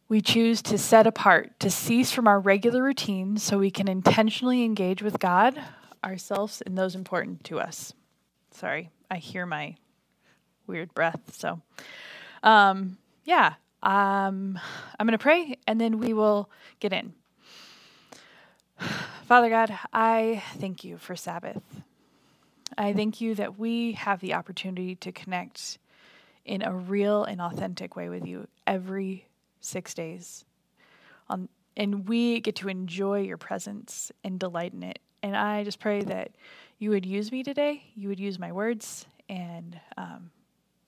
We 0.09 0.21
choose 0.21 0.61
to 0.62 0.76
set 0.76 1.07
apart, 1.07 1.59
to 1.61 1.71
cease 1.71 2.11
from 2.11 2.26
our 2.26 2.40
regular 2.40 2.83
routine 2.83 3.37
so 3.37 3.59
we 3.59 3.71
can 3.71 3.87
intentionally 3.88 4.64
engage 4.64 5.02
with 5.02 5.21
God, 5.21 5.61
ourselves, 6.02 6.62
and 6.67 6.76
those 6.76 6.97
important 6.97 7.45
to 7.45 7.61
us. 7.61 7.93
Sorry, 8.50 8.90
I 9.09 9.17
hear 9.19 9.47
my 9.47 9.76
weird 10.67 10.93
breath. 10.95 11.35
So, 11.37 11.61
um, 12.43 12.99
yeah, 13.25 13.55
um, 13.83 14.59
I'm 14.99 15.07
going 15.07 15.19
to 15.19 15.23
pray 15.23 15.59
and 15.67 15.81
then 15.81 15.99
we 15.99 16.13
will 16.13 16.51
get 16.81 16.93
in. 16.93 17.15
Father 19.27 19.49
God, 19.49 19.79
I 19.93 20.43
thank 20.57 20.85
you 20.85 20.99
for 20.99 21.17
Sabbath. 21.17 21.63
I 22.79 22.93
thank 22.93 23.21
you 23.21 23.35
that 23.35 23.59
we 23.59 23.93
have 23.93 24.21
the 24.21 24.35
opportunity 24.35 24.95
to 24.97 25.13
connect 25.13 25.79
in 26.45 26.63
a 26.63 26.75
real 26.75 27.25
and 27.25 27.41
authentic 27.41 27.97
way 27.97 28.09
with 28.09 28.27
you 28.27 28.47
every 28.67 29.27
six 29.61 29.95
days. 29.95 30.45
And 31.77 32.09
we 32.09 32.41
get 32.41 32.57
to 32.57 32.69
enjoy 32.69 33.21
your 33.21 33.39
presence 33.39 34.13
and 34.25 34.39
delight 34.39 34.75
in 34.75 34.83
it. 34.83 34.99
And 35.23 35.37
I 35.37 35.65
just 35.65 35.79
pray 35.79 36.03
that 36.03 36.33
you 36.79 36.91
would 36.91 37.07
use 37.07 37.33
me 37.33 37.43
today, 37.43 37.85
you 37.95 38.09
would 38.09 38.21
use 38.21 38.39
my 38.39 38.53
words, 38.53 39.07
and 39.29 39.81
um, 39.97 40.31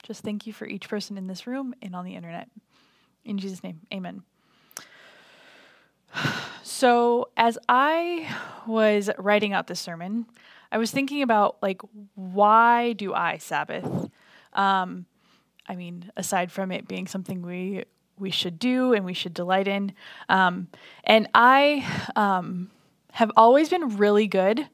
just 0.03 0.23
thank 0.23 0.45
you 0.45 0.53
for 0.53 0.67
each 0.67 0.89
person 0.89 1.17
in 1.17 1.27
this 1.27 1.47
room 1.47 1.73
and 1.81 1.95
on 1.95 2.05
the 2.05 2.15
internet. 2.15 2.49
In 3.25 3.37
Jesus' 3.37 3.63
name, 3.63 3.81
amen. 3.93 4.23
So, 6.63 7.29
as 7.37 7.57
I 7.67 8.33
was 8.67 9.09
writing 9.17 9.53
out 9.53 9.67
this 9.67 9.79
sermon, 9.79 10.25
I 10.71 10.77
was 10.77 10.91
thinking 10.91 11.21
about 11.21 11.57
like, 11.61 11.81
why 12.15 12.93
do 12.93 13.13
I 13.13 13.37
Sabbath? 13.37 14.09
Um, 14.53 15.05
I 15.67 15.75
mean, 15.75 16.11
aside 16.17 16.51
from 16.51 16.71
it 16.71 16.87
being 16.87 17.07
something 17.07 17.41
we 17.41 17.83
we 18.17 18.31
should 18.31 18.59
do 18.59 18.93
and 18.93 19.05
we 19.05 19.13
should 19.13 19.33
delight 19.33 19.67
in, 19.67 19.93
um, 20.29 20.67
and 21.03 21.27
I 21.33 21.85
um, 22.15 22.69
have 23.11 23.31
always 23.35 23.69
been 23.69 23.97
really 23.97 24.27
good 24.27 24.67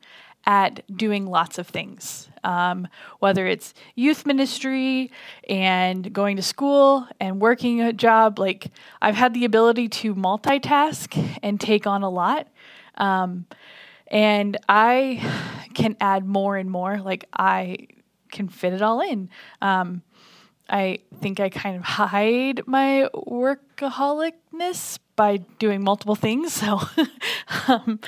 at 0.46 0.81
doing 0.96 1.25
lots 1.25 1.58
of 1.58 1.67
things, 1.67 2.29
um, 2.43 2.88
whether 3.19 3.46
it's 3.46 3.74
youth 3.96 4.25
ministry 4.25 5.12
and 5.48 6.12
going 6.13 6.36
to 6.38 6.41
school 6.41 7.08
and 7.19 7.41
working 7.41 7.81
a 7.81 7.93
job. 7.93 8.39
Like, 8.39 8.72
I've 9.01 9.15
had 9.15 9.34
the 9.34 9.46
ability 9.46 9.89
to 9.89 10.15
multitask 10.15 11.38
and 11.43 11.60
take 11.60 11.86
on 11.86 12.03
a 12.03 12.10
lot. 12.10 12.48
Um, 12.96 13.46
and 14.08 14.58
I 14.67 15.22
can 15.74 15.96
add 16.01 16.25
more 16.25 16.58
and 16.58 16.69
more. 16.72 16.98
Like, 17.00 17.25
I 17.38 17.88
can 18.31 18.48
fit 18.48 18.74
it 18.74 18.81
all 18.81 19.01
in. 19.01 19.29
Um, 19.62 20.01
I 20.69 21.00
think 21.19 21.39
I 21.39 21.50
kind 21.50 21.75
of 21.75 21.84
hide 21.84 22.62
my 22.67 23.10
workaholicness 23.13 25.00
by 25.15 25.38
doing 25.58 25.84
multiple 25.84 26.15
things. 26.15 26.53
So, 26.53 26.81
um, 27.67 28.00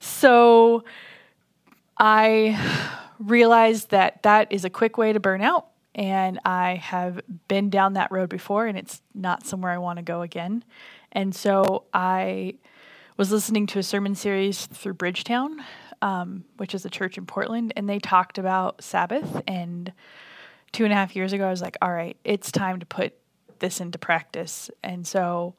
so 0.00 0.84
I 1.98 2.58
realized 3.18 3.90
that 3.90 4.22
that 4.22 4.52
is 4.52 4.64
a 4.64 4.70
quick 4.70 4.98
way 4.98 5.12
to 5.12 5.20
burn 5.20 5.42
out. 5.42 5.66
And 5.94 6.38
I 6.44 6.74
have 6.74 7.20
been 7.48 7.70
down 7.70 7.94
that 7.94 8.12
road 8.12 8.28
before, 8.28 8.66
and 8.66 8.76
it's 8.76 9.00
not 9.14 9.46
somewhere 9.46 9.72
I 9.72 9.78
want 9.78 9.96
to 9.96 10.02
go 10.02 10.20
again. 10.20 10.62
And 11.12 11.34
so 11.34 11.84
I 11.94 12.56
was 13.16 13.32
listening 13.32 13.66
to 13.68 13.78
a 13.78 13.82
sermon 13.82 14.14
series 14.14 14.66
through 14.66 14.92
Bridgetown, 14.94 15.64
um, 16.02 16.44
which 16.58 16.74
is 16.74 16.84
a 16.84 16.90
church 16.90 17.16
in 17.16 17.24
Portland, 17.24 17.72
and 17.76 17.88
they 17.88 17.98
talked 17.98 18.36
about 18.36 18.84
Sabbath. 18.84 19.40
And 19.46 19.90
two 20.72 20.84
and 20.84 20.92
a 20.92 20.96
half 20.96 21.16
years 21.16 21.32
ago, 21.32 21.46
I 21.46 21.50
was 21.50 21.62
like, 21.62 21.78
all 21.80 21.92
right, 21.92 22.18
it's 22.24 22.52
time 22.52 22.78
to 22.80 22.86
put 22.86 23.14
this 23.58 23.80
into 23.80 23.98
practice. 23.98 24.70
And 24.84 25.06
so, 25.06 25.54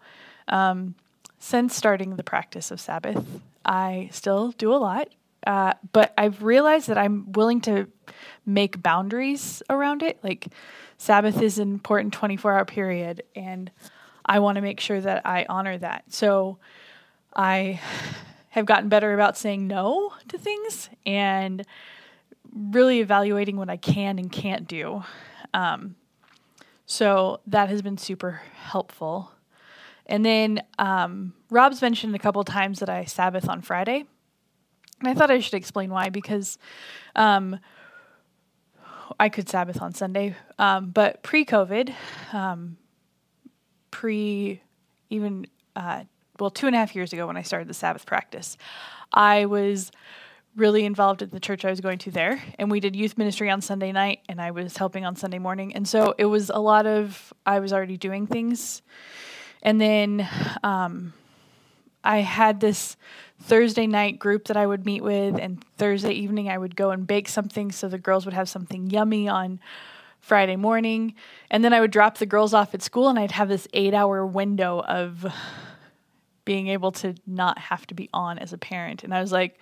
um, 0.47 0.93
since 1.39 1.75
starting 1.75 2.15
the 2.15 2.23
practice 2.23 2.69
of 2.69 2.79
Sabbath, 2.79 3.41
I 3.65 4.09
still 4.11 4.51
do 4.51 4.71
a 4.71 4.77
lot. 4.77 5.09
Uh, 5.45 5.73
but 5.93 6.13
I've 6.17 6.43
realized 6.43 6.87
that 6.87 6.97
I'm 6.97 7.31
willing 7.31 7.61
to 7.61 7.87
make 8.45 8.81
boundaries 8.81 9.61
around 9.69 10.03
it. 10.03 10.19
Like 10.23 10.47
Sabbath 10.97 11.41
is 11.41 11.59
an 11.59 11.71
important 11.71 12.13
24 12.13 12.53
hour 12.53 12.65
period, 12.65 13.23
and 13.35 13.71
I 14.25 14.39
want 14.39 14.55
to 14.55 14.61
make 14.61 14.79
sure 14.79 14.99
that 14.99 15.25
I 15.25 15.45
honor 15.47 15.77
that. 15.77 16.05
So 16.09 16.57
I 17.35 17.79
have 18.49 18.65
gotten 18.65 18.89
better 18.89 19.13
about 19.13 19.37
saying 19.37 19.67
no 19.67 20.13
to 20.29 20.37
things 20.37 20.89
and 21.05 21.63
really 22.53 22.99
evaluating 23.01 23.57
what 23.57 23.69
I 23.69 23.77
can 23.77 24.17
and 24.17 24.31
can't 24.31 24.67
do. 24.67 25.03
Um, 25.53 25.95
so 26.85 27.41
that 27.47 27.69
has 27.69 27.81
been 27.81 27.97
super 27.97 28.41
helpful. 28.55 29.31
And 30.05 30.25
then 30.25 30.63
um, 30.79 31.33
Rob's 31.51 31.81
mentioned 31.81 32.15
a 32.15 32.19
couple 32.19 32.43
times 32.43 32.79
that 32.79 32.89
I 32.89 33.03
Sabbath 33.05 33.47
on 33.47 33.61
Friday. 33.61 34.05
And 34.99 35.09
I 35.09 35.13
thought 35.13 35.29
I 35.29 35.39
should 35.39 35.53
explain 35.53 35.89
why 35.89 36.09
because 36.09 36.57
um, 37.15 37.59
I 39.19 39.29
could 39.29 39.47
Sabbath 39.47 39.81
on 39.81 39.93
Sunday, 39.93 40.35
um, 40.57 40.89
but 40.89 41.23
pre 41.23 41.45
COVID, 41.45 41.93
um, 42.33 42.77
pre 43.91 44.61
even, 45.09 45.47
uh, 45.75 46.03
well, 46.39 46.49
two 46.49 46.67
and 46.67 46.75
a 46.75 46.79
half 46.79 46.95
years 46.95 47.13
ago 47.13 47.27
when 47.27 47.37
I 47.37 47.41
started 47.43 47.67
the 47.67 47.73
Sabbath 47.73 48.05
practice, 48.05 48.57
I 49.13 49.45
was 49.45 49.91
really 50.55 50.85
involved 50.85 51.21
in 51.21 51.29
the 51.29 51.39
church 51.39 51.63
I 51.63 51.69
was 51.69 51.79
going 51.79 51.99
to 51.99 52.11
there. 52.11 52.41
And 52.57 52.69
we 52.69 52.79
did 52.79 52.95
youth 52.95 53.17
ministry 53.17 53.49
on 53.49 53.61
Sunday 53.61 53.91
night, 53.91 54.19
and 54.27 54.41
I 54.41 54.51
was 54.51 54.75
helping 54.75 55.05
on 55.05 55.15
Sunday 55.15 55.39
morning. 55.39 55.75
And 55.75 55.87
so 55.87 56.15
it 56.17 56.25
was 56.25 56.49
a 56.49 56.59
lot 56.59 56.87
of, 56.87 57.31
I 57.45 57.59
was 57.59 57.71
already 57.71 57.97
doing 57.97 58.25
things. 58.25 58.81
And 59.61 59.79
then 59.79 60.27
um, 60.63 61.13
I 62.03 62.19
had 62.19 62.59
this 62.59 62.97
Thursday 63.39 63.87
night 63.87 64.19
group 64.19 64.45
that 64.45 64.57
I 64.57 64.65
would 64.65 64.85
meet 64.85 65.03
with, 65.03 65.37
and 65.39 65.63
Thursday 65.77 66.11
evening 66.11 66.49
I 66.49 66.57
would 66.57 66.75
go 66.75 66.91
and 66.91 67.05
bake 67.05 67.29
something 67.29 67.71
so 67.71 67.87
the 67.87 67.97
girls 67.97 68.25
would 68.25 68.33
have 68.33 68.49
something 68.49 68.89
yummy 68.89 69.27
on 69.29 69.59
Friday 70.19 70.55
morning. 70.55 71.13
And 71.49 71.63
then 71.63 71.73
I 71.73 71.79
would 71.79 71.91
drop 71.91 72.17
the 72.17 72.25
girls 72.25 72.53
off 72.53 72.73
at 72.73 72.81
school, 72.81 73.09
and 73.09 73.17
I'd 73.17 73.31
have 73.31 73.47
this 73.47 73.67
eight 73.73 73.93
hour 73.93 74.25
window 74.25 74.81
of 74.81 75.25
being 76.45 76.67
able 76.67 76.91
to 76.93 77.13
not 77.25 77.57
have 77.57 77.85
to 77.87 77.93
be 77.93 78.09
on 78.13 78.39
as 78.39 78.53
a 78.53 78.57
parent. 78.57 79.03
And 79.03 79.13
I 79.13 79.21
was 79.21 79.31
like, 79.31 79.59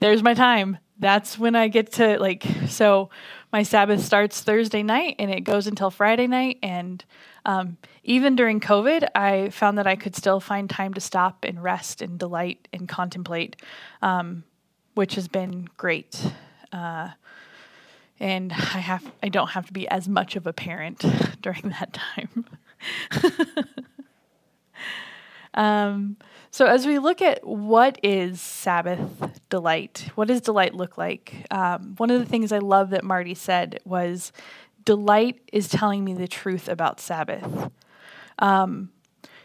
there's 0.00 0.22
my 0.22 0.34
time. 0.34 0.78
That's 0.98 1.38
when 1.38 1.56
I 1.56 1.68
get 1.68 1.92
to 1.94 2.18
like 2.18 2.44
so 2.68 3.10
my 3.52 3.62
Sabbath 3.62 4.00
starts 4.00 4.40
Thursday 4.40 4.82
night 4.82 5.16
and 5.18 5.30
it 5.30 5.42
goes 5.42 5.66
until 5.66 5.90
Friday 5.90 6.26
night 6.26 6.58
and 6.62 7.04
um, 7.46 7.76
even 8.02 8.36
during 8.36 8.58
COVID, 8.60 9.08
I 9.14 9.50
found 9.50 9.78
that 9.78 9.86
I 9.86 9.96
could 9.96 10.16
still 10.16 10.40
find 10.40 10.68
time 10.68 10.94
to 10.94 11.00
stop 11.00 11.44
and 11.44 11.62
rest 11.62 12.00
and 12.00 12.18
delight 12.18 12.68
and 12.72 12.88
contemplate, 12.88 13.56
um, 14.00 14.44
which 14.94 15.14
has 15.16 15.28
been 15.28 15.68
great. 15.76 16.32
Uh, 16.72 17.10
and 18.18 18.52
I 18.52 18.78
have 18.78 19.12
I 19.22 19.28
don't 19.28 19.48
have 19.48 19.66
to 19.66 19.72
be 19.72 19.86
as 19.88 20.08
much 20.08 20.36
of 20.36 20.46
a 20.46 20.52
parent 20.52 21.04
during 21.42 21.74
that 21.80 21.92
time. 21.92 22.46
um, 25.54 26.16
so 26.54 26.66
as 26.66 26.86
we 26.86 27.00
look 27.00 27.20
at 27.20 27.44
what 27.44 27.98
is 28.04 28.40
Sabbath 28.40 29.40
delight, 29.50 30.08
what 30.14 30.28
does 30.28 30.40
delight 30.40 30.72
look 30.72 30.96
like? 30.96 31.34
Um, 31.50 31.94
one 31.96 32.10
of 32.10 32.20
the 32.20 32.26
things 32.26 32.52
I 32.52 32.58
love 32.58 32.90
that 32.90 33.02
Marty 33.02 33.34
said 33.34 33.80
was 33.84 34.30
delight 34.84 35.40
is 35.52 35.68
telling 35.68 36.04
me 36.04 36.14
the 36.14 36.28
truth 36.28 36.68
about 36.68 37.00
Sabbath. 37.00 37.72
Um, 38.38 38.90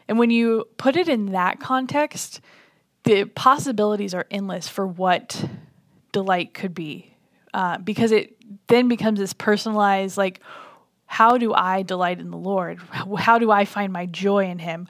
and 0.07 0.19
when 0.19 0.29
you 0.29 0.67
put 0.77 0.95
it 0.95 1.09
in 1.09 1.31
that 1.31 1.59
context, 1.59 2.41
the 3.05 3.23
possibilities 3.23 4.13
are 4.13 4.27
endless 4.29 4.69
for 4.69 4.85
what 4.85 5.49
delight 6.11 6.53
could 6.53 6.75
be, 6.75 7.15
uh, 7.55 7.79
because 7.79 8.11
it 8.11 8.37
then 8.67 8.87
becomes 8.87 9.17
this 9.17 9.33
personalized, 9.33 10.15
like, 10.15 10.41
how 11.07 11.39
do 11.39 11.55
I 11.55 11.81
delight 11.81 12.19
in 12.19 12.29
the 12.29 12.37
Lord? 12.37 12.77
How 13.17 13.39
do 13.39 13.49
I 13.49 13.65
find 13.65 13.91
my 13.91 14.05
joy 14.05 14.45
in 14.45 14.59
Him? 14.59 14.87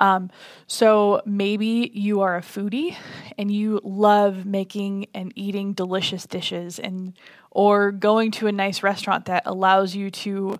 Um, 0.00 0.30
so 0.66 1.20
maybe 1.26 1.90
you 1.94 2.22
are 2.22 2.36
a 2.36 2.40
foodie 2.40 2.96
and 3.38 3.52
you 3.52 3.80
love 3.84 4.46
making 4.46 5.06
and 5.14 5.32
eating 5.36 5.74
delicious 5.74 6.26
dishes 6.26 6.80
and 6.80 7.12
or 7.50 7.92
going 7.92 8.30
to 8.32 8.46
a 8.46 8.52
nice 8.52 8.82
restaurant 8.82 9.26
that 9.26 9.42
allows 9.44 9.94
you 9.94 10.10
to 10.10 10.58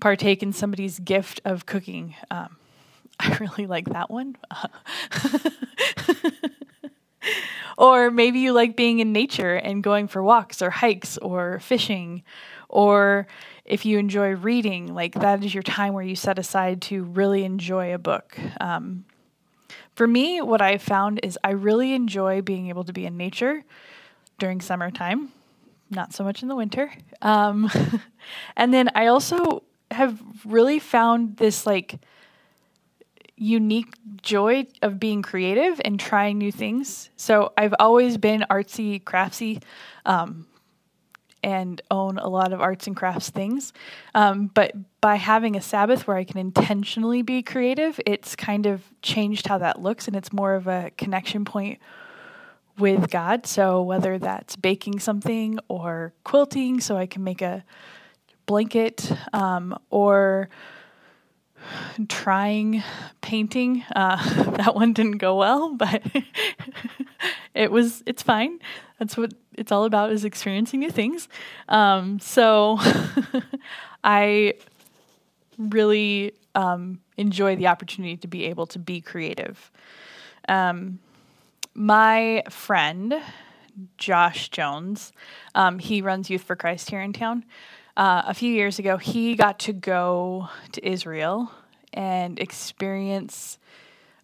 partake 0.00 0.42
in 0.42 0.52
somebody's 0.52 0.98
gift 0.98 1.40
of 1.44 1.66
cooking. 1.66 2.14
Um, 2.30 2.56
I 3.20 3.36
really 3.36 3.66
like 3.66 3.90
that 3.90 4.10
one. 4.10 4.36
or 7.78 8.10
maybe 8.10 8.40
you 8.40 8.52
like 8.52 8.76
being 8.76 9.00
in 9.00 9.12
nature 9.12 9.56
and 9.56 9.82
going 9.82 10.08
for 10.08 10.22
walks 10.22 10.62
or 10.62 10.70
hikes 10.70 11.18
or 11.18 11.60
fishing. 11.60 12.22
Or 12.68 13.26
if 13.68 13.84
you 13.84 13.98
enjoy 13.98 14.30
reading, 14.30 14.94
like 14.94 15.14
that 15.14 15.44
is 15.44 15.54
your 15.54 15.62
time 15.62 15.92
where 15.92 16.04
you 16.04 16.16
set 16.16 16.38
aside 16.38 16.82
to 16.82 17.04
really 17.04 17.44
enjoy 17.44 17.94
a 17.94 17.98
book. 17.98 18.38
Um, 18.60 19.04
for 19.94 20.06
me, 20.06 20.40
what 20.40 20.60
I've 20.60 20.82
found 20.82 21.20
is 21.22 21.38
I 21.44 21.50
really 21.50 21.92
enjoy 21.92 22.42
being 22.42 22.68
able 22.68 22.84
to 22.84 22.92
be 22.92 23.06
in 23.06 23.16
nature 23.16 23.64
during 24.38 24.60
summertime 24.60 25.32
not 25.90 26.12
so 26.12 26.24
much 26.24 26.42
in 26.42 26.48
the 26.48 26.56
winter. 26.56 26.90
Um, 27.22 27.70
and 28.56 28.72
then 28.72 28.90
I 28.94 29.06
also 29.06 29.62
have 29.90 30.20
really 30.44 30.78
found 30.78 31.36
this 31.36 31.66
like 31.66 31.98
unique 33.36 33.94
joy 34.20 34.66
of 34.82 34.98
being 34.98 35.22
creative 35.22 35.80
and 35.84 35.98
trying 35.98 36.38
new 36.38 36.52
things. 36.52 37.10
So 37.16 37.52
I've 37.56 37.74
always 37.78 38.18
been 38.18 38.44
artsy, 38.50 39.02
craftsy, 39.02 39.62
um, 40.04 40.46
and 41.42 41.80
own 41.90 42.18
a 42.18 42.28
lot 42.28 42.52
of 42.52 42.60
arts 42.60 42.86
and 42.86 42.96
crafts 42.96 43.30
things. 43.30 43.72
Um, 44.14 44.50
but 44.52 44.72
by 45.00 45.16
having 45.16 45.56
a 45.56 45.60
Sabbath 45.60 46.06
where 46.06 46.16
I 46.16 46.24
can 46.24 46.38
intentionally 46.38 47.22
be 47.22 47.42
creative, 47.42 48.00
it's 48.06 48.34
kind 48.36 48.66
of 48.66 48.82
changed 49.02 49.46
how 49.46 49.58
that 49.58 49.80
looks, 49.80 50.06
and 50.06 50.16
it's 50.16 50.32
more 50.32 50.54
of 50.54 50.66
a 50.66 50.90
connection 50.96 51.44
point 51.44 51.78
with 52.78 53.10
God. 53.10 53.46
So 53.46 53.82
whether 53.82 54.18
that's 54.18 54.56
baking 54.56 55.00
something 55.00 55.58
or 55.68 56.12
quilting, 56.24 56.80
so 56.80 56.96
I 56.96 57.06
can 57.06 57.24
make 57.24 57.42
a 57.42 57.64
blanket, 58.46 59.12
um, 59.32 59.78
or 59.90 60.48
trying 62.08 62.82
painting. 63.20 63.84
Uh, 63.94 64.16
that 64.56 64.74
one 64.74 64.92
didn't 64.92 65.18
go 65.18 65.36
well, 65.36 65.74
but 65.74 66.02
it 67.54 67.70
was 67.70 68.02
it's 68.06 68.22
fine. 68.22 68.58
That's 68.98 69.16
what 69.16 69.32
it's 69.58 69.72
all 69.72 69.84
about 69.84 70.12
is 70.12 70.24
experiencing 70.24 70.80
new 70.80 70.90
things. 70.90 71.28
Um, 71.68 72.20
so 72.20 72.78
I 74.04 74.54
really 75.58 76.32
um, 76.54 77.00
enjoy 77.16 77.56
the 77.56 77.66
opportunity 77.66 78.16
to 78.16 78.28
be 78.28 78.44
able 78.44 78.66
to 78.68 78.78
be 78.78 79.00
creative. 79.00 79.70
Um, 80.48 81.00
my 81.74 82.42
friend 82.48 83.20
Josh 83.96 84.48
Jones, 84.48 85.12
um, 85.54 85.78
he 85.78 86.02
runs 86.02 86.30
Youth 86.30 86.42
for 86.42 86.56
Christ 86.56 86.90
here 86.90 87.00
in 87.00 87.12
town. 87.12 87.44
Uh, 87.96 88.22
a 88.26 88.34
few 88.34 88.52
years 88.52 88.78
ago, 88.78 88.96
he 88.96 89.34
got 89.34 89.58
to 89.60 89.72
go 89.72 90.48
to 90.72 90.88
Israel 90.88 91.50
and 91.92 92.38
experience 92.38 93.58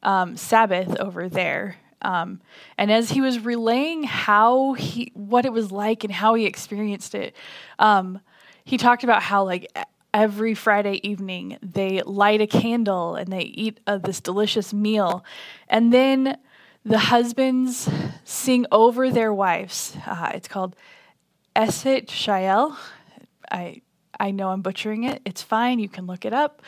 um, 0.02 0.36
Sabbath 0.36 0.96
over 0.98 1.28
there. 1.28 1.76
Um, 2.02 2.40
and 2.76 2.92
as 2.92 3.10
he 3.10 3.20
was 3.20 3.44
relaying 3.44 4.04
how 4.04 4.74
he, 4.74 5.10
what 5.14 5.44
it 5.44 5.52
was 5.52 5.72
like 5.72 6.04
and 6.04 6.12
how 6.12 6.34
he 6.34 6.46
experienced 6.46 7.14
it, 7.14 7.34
um, 7.78 8.20
he 8.64 8.76
talked 8.76 9.04
about 9.04 9.22
how 9.22 9.44
like 9.44 9.66
every 10.12 10.54
Friday 10.54 11.00
evening 11.08 11.58
they 11.62 12.00
light 12.02 12.40
a 12.40 12.46
candle 12.46 13.16
and 13.16 13.32
they 13.32 13.42
eat 13.42 13.80
uh, 13.86 13.98
this 13.98 14.20
delicious 14.20 14.72
meal, 14.72 15.24
and 15.68 15.92
then 15.92 16.38
the 16.84 16.98
husbands 16.98 17.88
sing 18.24 18.66
over 18.70 19.10
their 19.10 19.32
wives. 19.32 19.96
Uh, 20.06 20.30
it's 20.34 20.48
called 20.48 20.76
Eset 21.56 22.06
Shael. 22.06 22.76
I 23.50 23.82
I 24.20 24.30
know 24.30 24.50
I'm 24.50 24.62
butchering 24.62 25.04
it. 25.04 25.20
It's 25.24 25.42
fine. 25.42 25.78
You 25.78 25.88
can 25.88 26.06
look 26.06 26.24
it 26.24 26.32
up. 26.32 26.62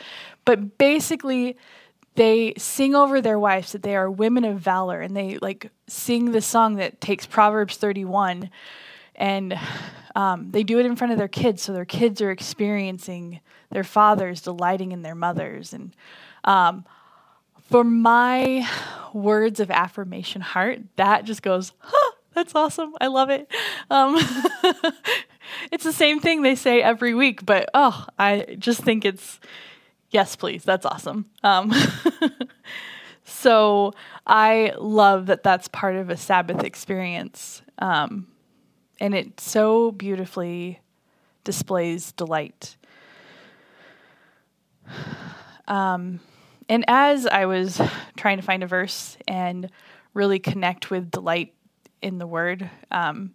But 0.45 0.77
basically, 0.77 1.57
they 2.17 2.53
sing 2.57 2.95
over 2.95 3.21
their 3.21 3.37
wives 3.37 3.71
that 3.71 3.83
they 3.83 3.95
are 3.95 4.09
women 4.09 4.43
of 4.43 4.59
valor, 4.59 5.01
and 5.01 5.15
they 5.15 5.37
like 5.37 5.69
sing 5.87 6.31
the 6.31 6.41
song 6.41 6.75
that 6.75 6.99
takes 6.99 7.25
Proverbs 7.27 7.77
31, 7.77 8.49
and 9.15 9.57
um, 10.15 10.49
they 10.51 10.63
do 10.63 10.79
it 10.79 10.85
in 10.85 10.95
front 10.95 11.13
of 11.13 11.19
their 11.19 11.27
kids, 11.27 11.61
so 11.61 11.73
their 11.73 11.85
kids 11.85 12.19
are 12.21 12.31
experiencing 12.31 13.39
their 13.69 13.83
fathers 13.83 14.41
delighting 14.41 14.91
in 14.91 15.03
their 15.03 15.15
mothers, 15.15 15.73
and 15.73 15.95
um, 16.43 16.85
for 17.69 17.83
my 17.83 18.67
words 19.13 19.59
of 19.59 19.69
affirmation 19.69 20.41
heart, 20.41 20.79
that 20.95 21.23
just 21.23 21.43
goes, 21.43 21.73
huh, 21.79 22.11
that's 22.33 22.55
awesome. 22.55 22.93
I 22.99 23.07
love 23.07 23.29
it. 23.29 23.47
Um, 23.91 24.17
it's 25.71 25.83
the 25.83 25.93
same 25.93 26.19
thing 26.19 26.41
they 26.41 26.55
say 26.55 26.81
every 26.81 27.13
week, 27.13 27.45
but 27.45 27.69
oh, 27.73 28.05
I 28.17 28.55
just 28.57 28.81
think 28.81 29.05
it's 29.05 29.39
yes, 30.11 30.35
please. 30.35 30.63
That's 30.63 30.85
awesome. 30.85 31.25
Um, 31.43 31.73
so 33.23 33.93
I 34.25 34.73
love 34.77 35.27
that 35.27 35.43
that's 35.43 35.67
part 35.67 35.95
of 35.95 36.09
a 36.09 36.17
Sabbath 36.17 36.63
experience, 36.63 37.61
um, 37.79 38.27
and 38.99 39.13
it 39.13 39.39
so 39.39 39.91
beautifully 39.91 40.79
displays 41.43 42.11
delight. 42.11 42.75
Um, 45.69 46.21
and 46.69 46.85
as 46.87 47.27
I 47.27 47.45
was 47.45 47.81
trying 48.15 48.37
to 48.37 48.41
find 48.41 48.63
a 48.63 48.67
verse 48.67 49.17
and 49.27 49.69
really 50.13 50.39
connect 50.39 50.89
with 50.89 51.11
delight 51.11 51.53
in 52.01 52.19
the 52.19 52.27
word, 52.27 52.69
um, 52.89 53.33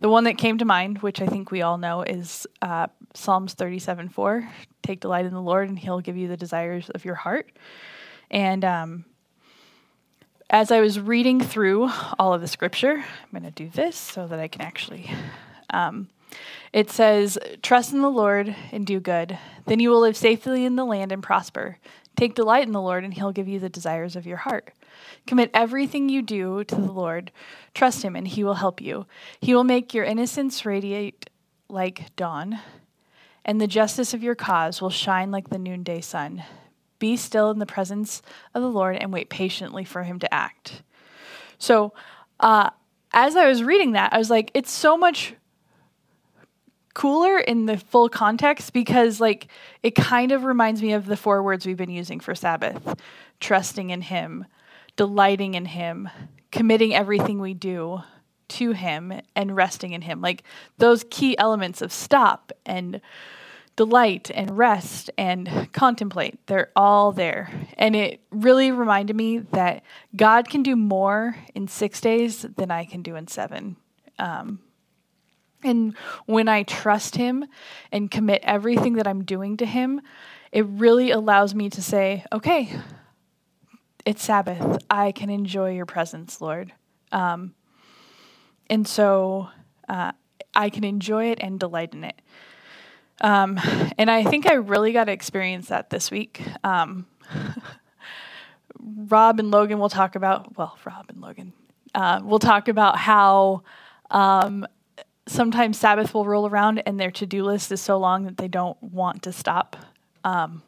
the 0.00 0.08
one 0.08 0.24
that 0.24 0.36
came 0.36 0.58
to 0.58 0.64
mind, 0.64 0.98
which 0.98 1.20
I 1.20 1.26
think 1.26 1.50
we 1.50 1.62
all 1.62 1.78
know, 1.78 2.02
is 2.02 2.46
uh, 2.62 2.86
Psalms 3.16 3.54
37 3.54 4.08
4. 4.08 4.48
Take 4.82 5.00
delight 5.00 5.24
in 5.24 5.32
the 5.32 5.42
Lord, 5.42 5.68
and 5.68 5.78
he'll 5.78 6.00
give 6.00 6.16
you 6.16 6.28
the 6.28 6.36
desires 6.36 6.90
of 6.90 7.04
your 7.04 7.14
heart. 7.14 7.50
And 8.30 8.64
um, 8.64 9.04
as 10.50 10.70
I 10.70 10.80
was 10.80 11.00
reading 11.00 11.40
through 11.40 11.90
all 12.18 12.34
of 12.34 12.40
the 12.40 12.46
scripture, 12.46 12.92
I'm 12.92 13.30
going 13.30 13.42
to 13.42 13.50
do 13.50 13.68
this 13.68 13.96
so 13.96 14.26
that 14.26 14.38
I 14.38 14.48
can 14.48 14.62
actually. 14.62 15.10
Um, 15.70 16.08
it 16.72 16.90
says, 16.90 17.38
Trust 17.62 17.92
in 17.92 18.02
the 18.02 18.10
Lord 18.10 18.54
and 18.70 18.86
do 18.86 19.00
good. 19.00 19.38
Then 19.66 19.80
you 19.80 19.90
will 19.90 20.00
live 20.00 20.16
safely 20.16 20.64
in 20.64 20.76
the 20.76 20.84
land 20.84 21.10
and 21.10 21.22
prosper. 21.22 21.78
Take 22.16 22.34
delight 22.34 22.66
in 22.66 22.72
the 22.72 22.80
Lord, 22.80 23.04
and 23.04 23.12
he'll 23.12 23.32
give 23.32 23.48
you 23.48 23.58
the 23.58 23.68
desires 23.68 24.16
of 24.16 24.26
your 24.26 24.38
heart. 24.38 24.72
Commit 25.26 25.50
everything 25.52 26.08
you 26.08 26.22
do 26.22 26.64
to 26.64 26.74
the 26.74 26.92
Lord. 26.92 27.30
Trust 27.74 28.02
him, 28.02 28.16
and 28.16 28.26
he 28.26 28.42
will 28.42 28.54
help 28.54 28.80
you. 28.80 29.06
He 29.40 29.54
will 29.54 29.64
make 29.64 29.92
your 29.92 30.04
innocence 30.04 30.64
radiate 30.64 31.28
like 31.68 32.14
dawn, 32.16 32.58
and 33.46 33.60
the 33.60 33.66
justice 33.68 34.12
of 34.12 34.22
your 34.22 34.34
cause 34.34 34.82
will 34.82 34.90
shine 34.90 35.30
like 35.30 35.48
the 35.48 35.58
noonday 35.58 36.00
sun. 36.00 36.42
Be 36.98 37.16
still 37.16 37.50
in 37.50 37.60
the 37.60 37.66
presence 37.66 38.20
of 38.54 38.60
the 38.60 38.68
Lord 38.68 38.96
and 38.96 39.12
wait 39.12 39.30
patiently 39.30 39.84
for 39.84 40.02
him 40.02 40.18
to 40.18 40.34
act. 40.34 40.82
So, 41.56 41.94
uh, 42.40 42.70
as 43.12 43.36
I 43.36 43.48
was 43.48 43.62
reading 43.62 43.92
that, 43.92 44.12
I 44.12 44.18
was 44.18 44.28
like, 44.28 44.50
it's 44.52 44.70
so 44.70 44.98
much 44.98 45.34
cooler 46.92 47.38
in 47.38 47.66
the 47.66 47.78
full 47.78 48.08
context 48.08 48.72
because, 48.72 49.20
like, 49.20 49.46
it 49.82 49.94
kind 49.94 50.32
of 50.32 50.44
reminds 50.44 50.82
me 50.82 50.92
of 50.92 51.06
the 51.06 51.16
four 51.16 51.42
words 51.42 51.66
we've 51.66 51.76
been 51.76 51.88
using 51.88 52.20
for 52.20 52.34
Sabbath 52.34 53.00
trusting 53.38 53.90
in 53.90 54.00
Him, 54.02 54.44
delighting 54.96 55.54
in 55.54 55.66
Him, 55.66 56.08
committing 56.50 56.94
everything 56.94 57.38
we 57.38 57.54
do 57.54 58.02
to 58.48 58.72
Him, 58.72 59.20
and 59.34 59.56
resting 59.56 59.92
in 59.92 60.02
Him. 60.02 60.20
Like 60.20 60.42
those 60.78 61.04
key 61.10 61.36
elements 61.38 61.82
of 61.82 61.92
stop 61.92 62.52
and 62.64 63.00
delight 63.76 64.30
and 64.34 64.56
rest 64.56 65.10
and 65.18 65.68
contemplate, 65.72 66.46
they're 66.46 66.70
all 66.74 67.12
there. 67.12 67.50
And 67.76 67.94
it 67.94 68.20
really 68.30 68.72
reminded 68.72 69.14
me 69.14 69.38
that 69.38 69.82
God 70.16 70.48
can 70.48 70.62
do 70.62 70.74
more 70.74 71.36
in 71.54 71.68
six 71.68 72.00
days 72.00 72.42
than 72.42 72.70
I 72.70 72.86
can 72.86 73.02
do 73.02 73.16
in 73.16 73.28
seven. 73.28 73.76
Um, 74.18 74.60
and 75.62 75.94
when 76.24 76.48
I 76.48 76.62
trust 76.62 77.16
Him 77.16 77.44
and 77.92 78.10
commit 78.10 78.40
everything 78.44 78.94
that 78.94 79.06
I'm 79.06 79.24
doing 79.24 79.56
to 79.58 79.66
Him, 79.66 80.00
it 80.52 80.64
really 80.66 81.10
allows 81.10 81.54
me 81.54 81.68
to 81.70 81.82
say, 81.82 82.24
okay, 82.32 82.74
it's 84.06 84.22
Sabbath. 84.22 84.78
I 84.88 85.12
can 85.12 85.28
enjoy 85.28 85.72
your 85.74 85.86
presence, 85.86 86.40
Lord. 86.40 86.72
Um, 87.12 87.54
and 88.68 88.86
so 88.86 89.48
uh, 89.88 90.12
I 90.54 90.70
can 90.70 90.84
enjoy 90.84 91.30
it 91.30 91.38
and 91.40 91.58
delight 91.60 91.94
in 91.94 92.04
it. 92.04 92.20
Um, 93.20 93.58
and 93.98 94.10
I 94.10 94.24
think 94.24 94.46
I 94.46 94.54
really 94.54 94.92
got 94.92 95.04
to 95.04 95.12
experience 95.12 95.68
that 95.68 95.90
this 95.90 96.10
week. 96.10 96.42
Um, 96.64 97.06
Rob 98.78 99.40
and 99.40 99.50
Logan 99.50 99.78
will 99.78 99.88
talk 99.88 100.16
about, 100.16 100.56
well, 100.56 100.78
Rob 100.84 101.06
and 101.08 101.20
Logan, 101.20 101.52
uh, 101.94 102.20
we'll 102.22 102.38
talk 102.38 102.68
about 102.68 102.98
how 102.98 103.62
um, 104.10 104.66
sometimes 105.26 105.78
Sabbath 105.78 106.14
will 106.14 106.26
roll 106.26 106.46
around 106.46 106.82
and 106.86 107.00
their 107.00 107.10
to 107.12 107.26
do 107.26 107.42
list 107.42 107.72
is 107.72 107.80
so 107.80 107.96
long 107.96 108.24
that 108.24 108.36
they 108.36 108.48
don't 108.48 108.80
want 108.82 109.22
to 109.22 109.32
stop. 109.32 109.76
Um, 110.24 110.62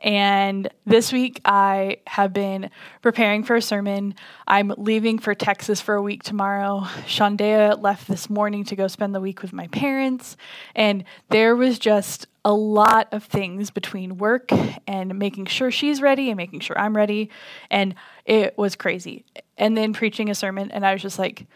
and 0.00 0.68
this 0.86 1.12
week, 1.12 1.40
I 1.44 1.98
have 2.06 2.32
been 2.32 2.70
preparing 3.02 3.44
for 3.44 3.56
a 3.56 3.62
sermon. 3.62 4.14
I'm 4.46 4.72
leaving 4.76 5.18
for 5.18 5.34
Texas 5.34 5.80
for 5.80 5.94
a 5.94 6.02
week 6.02 6.22
tomorrow. 6.22 6.80
Shandea 7.06 7.80
left 7.80 8.08
this 8.08 8.30
morning 8.30 8.64
to 8.64 8.76
go 8.76 8.88
spend 8.88 9.14
the 9.14 9.20
week 9.20 9.42
with 9.42 9.52
my 9.52 9.66
parents. 9.68 10.36
And 10.74 11.04
there 11.28 11.54
was 11.54 11.78
just 11.78 12.26
a 12.44 12.52
lot 12.52 13.08
of 13.12 13.24
things 13.24 13.70
between 13.70 14.16
work 14.16 14.50
and 14.86 15.18
making 15.18 15.46
sure 15.46 15.70
she's 15.70 16.00
ready 16.00 16.30
and 16.30 16.36
making 16.38 16.60
sure 16.60 16.78
I'm 16.78 16.96
ready. 16.96 17.28
And 17.70 17.94
it 18.24 18.56
was 18.56 18.76
crazy. 18.76 19.26
And 19.58 19.76
then 19.76 19.92
preaching 19.92 20.30
a 20.30 20.34
sermon, 20.34 20.70
and 20.70 20.86
I 20.86 20.94
was 20.94 21.02
just 21.02 21.18
like, 21.18 21.46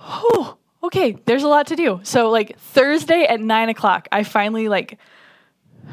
oh, 0.00 0.56
okay, 0.82 1.18
there's 1.26 1.42
a 1.42 1.48
lot 1.48 1.66
to 1.66 1.76
do. 1.76 2.00
So, 2.02 2.30
like, 2.30 2.58
Thursday 2.58 3.24
at 3.24 3.40
nine 3.40 3.68
o'clock, 3.68 4.08
I 4.10 4.22
finally, 4.22 4.68
like, 4.68 4.98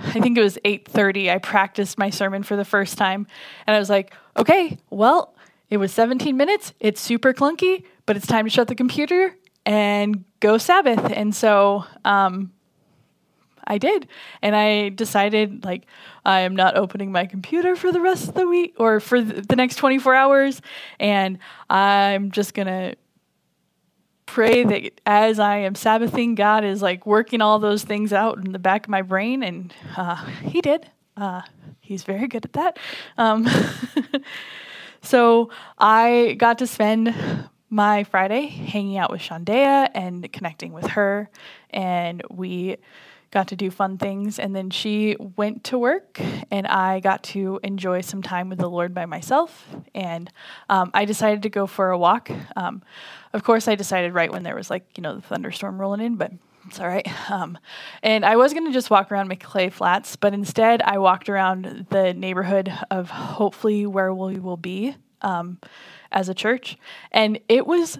I 0.05 0.19
think 0.19 0.37
it 0.37 0.41
was 0.41 0.57
8:30 0.65 1.31
I 1.31 1.37
practiced 1.37 1.97
my 1.97 2.09
sermon 2.09 2.43
for 2.43 2.55
the 2.55 2.65
first 2.65 2.97
time 2.97 3.27
and 3.67 3.75
I 3.75 3.79
was 3.79 3.89
like, 3.89 4.13
"Okay, 4.37 4.77
well, 4.89 5.35
it 5.69 5.77
was 5.77 5.91
17 5.93 6.35
minutes. 6.35 6.73
It's 6.79 7.01
super 7.01 7.33
clunky, 7.33 7.83
but 8.05 8.17
it's 8.17 8.27
time 8.27 8.45
to 8.45 8.49
shut 8.49 8.67
the 8.67 8.75
computer 8.75 9.35
and 9.65 10.23
go 10.39 10.57
Sabbath." 10.57 11.11
And 11.11 11.35
so 11.35 11.85
um 12.05 12.51
I 13.67 13.77
did. 13.77 14.07
And 14.41 14.55
I 14.55 14.89
decided, 14.89 15.63
like, 15.63 15.85
I 16.25 16.41
am 16.41 16.55
not 16.55 16.75
opening 16.75 17.11
my 17.11 17.25
computer 17.25 17.75
for 17.75 17.91
the 17.91 18.01
rest 18.01 18.27
of 18.27 18.33
the 18.33 18.47
week 18.47 18.75
or 18.77 18.99
for 18.99 19.21
the 19.21 19.55
next 19.55 19.75
24 19.75 20.13
hours. 20.15 20.61
And 20.99 21.37
I'm 21.69 22.31
just 22.31 22.53
going 22.53 22.67
to 22.67 22.95
pray 24.31 24.63
that 24.63 25.01
as 25.05 25.39
I 25.39 25.57
am 25.57 25.75
Sabbathing, 25.75 26.35
God 26.35 26.63
is 26.63 26.81
like 26.81 27.05
working 27.05 27.41
all 27.41 27.59
those 27.59 27.83
things 27.83 28.13
out 28.13 28.37
in 28.37 28.53
the 28.53 28.59
back 28.59 28.85
of 28.85 28.89
my 28.89 29.01
brain. 29.01 29.43
And 29.43 29.73
uh, 29.97 30.15
He 30.43 30.61
did. 30.61 30.89
Uh, 31.17 31.41
he's 31.81 32.03
very 32.03 32.27
good 32.27 32.45
at 32.45 32.53
that. 32.53 32.79
Um, 33.17 33.47
so 35.01 35.51
I 35.77 36.35
got 36.39 36.59
to 36.59 36.67
spend 36.67 37.13
my 37.69 38.05
Friday 38.05 38.47
hanging 38.47 38.97
out 38.97 39.11
with 39.11 39.21
Shandaya 39.21 39.89
and 39.93 40.31
connecting 40.31 40.71
with 40.71 40.87
her. 40.87 41.29
And 41.69 42.23
we 42.29 42.77
got 43.31 43.47
to 43.47 43.55
do 43.55 43.71
fun 43.71 43.97
things. 43.97 44.37
And 44.37 44.55
then 44.55 44.69
she 44.69 45.15
went 45.35 45.63
to 45.65 45.77
work, 45.77 46.19
and 46.51 46.67
I 46.67 46.99
got 46.99 47.23
to 47.23 47.59
enjoy 47.63 48.01
some 48.01 48.21
time 48.21 48.49
with 48.49 48.59
the 48.59 48.69
Lord 48.69 48.93
by 48.93 49.05
myself. 49.05 49.67
And 49.95 50.29
um, 50.69 50.91
I 50.93 51.05
decided 51.05 51.43
to 51.43 51.49
go 51.49 51.65
for 51.65 51.89
a 51.91 51.97
walk. 51.97 52.29
Um, 52.55 52.83
of 53.33 53.43
course, 53.43 53.67
I 53.67 53.75
decided 53.75 54.13
right 54.13 54.31
when 54.31 54.43
there 54.43 54.55
was 54.55 54.69
like, 54.69 54.85
you 54.97 55.01
know, 55.01 55.15
the 55.15 55.21
thunderstorm 55.21 55.79
rolling 55.79 56.01
in, 56.01 56.15
but 56.15 56.31
it's 56.67 56.79
all 56.79 56.87
right. 56.87 57.07
Um, 57.31 57.57
and 58.03 58.25
I 58.25 58.35
was 58.35 58.51
going 58.51 58.65
to 58.65 58.73
just 58.73 58.89
walk 58.89 59.09
around 59.09 59.29
McClay 59.29 59.71
Flats, 59.71 60.17
but 60.17 60.33
instead 60.33 60.81
I 60.81 60.97
walked 60.97 61.29
around 61.29 61.87
the 61.89 62.13
neighborhood 62.13 62.69
of 62.89 63.09
hopefully 63.09 63.85
where 63.85 64.13
we 64.13 64.37
will 64.37 64.57
be 64.57 64.95
um, 65.21 65.59
as 66.11 66.27
a 66.27 66.33
church. 66.33 66.77
And 67.11 67.39
it 67.47 67.65
was 67.65 67.99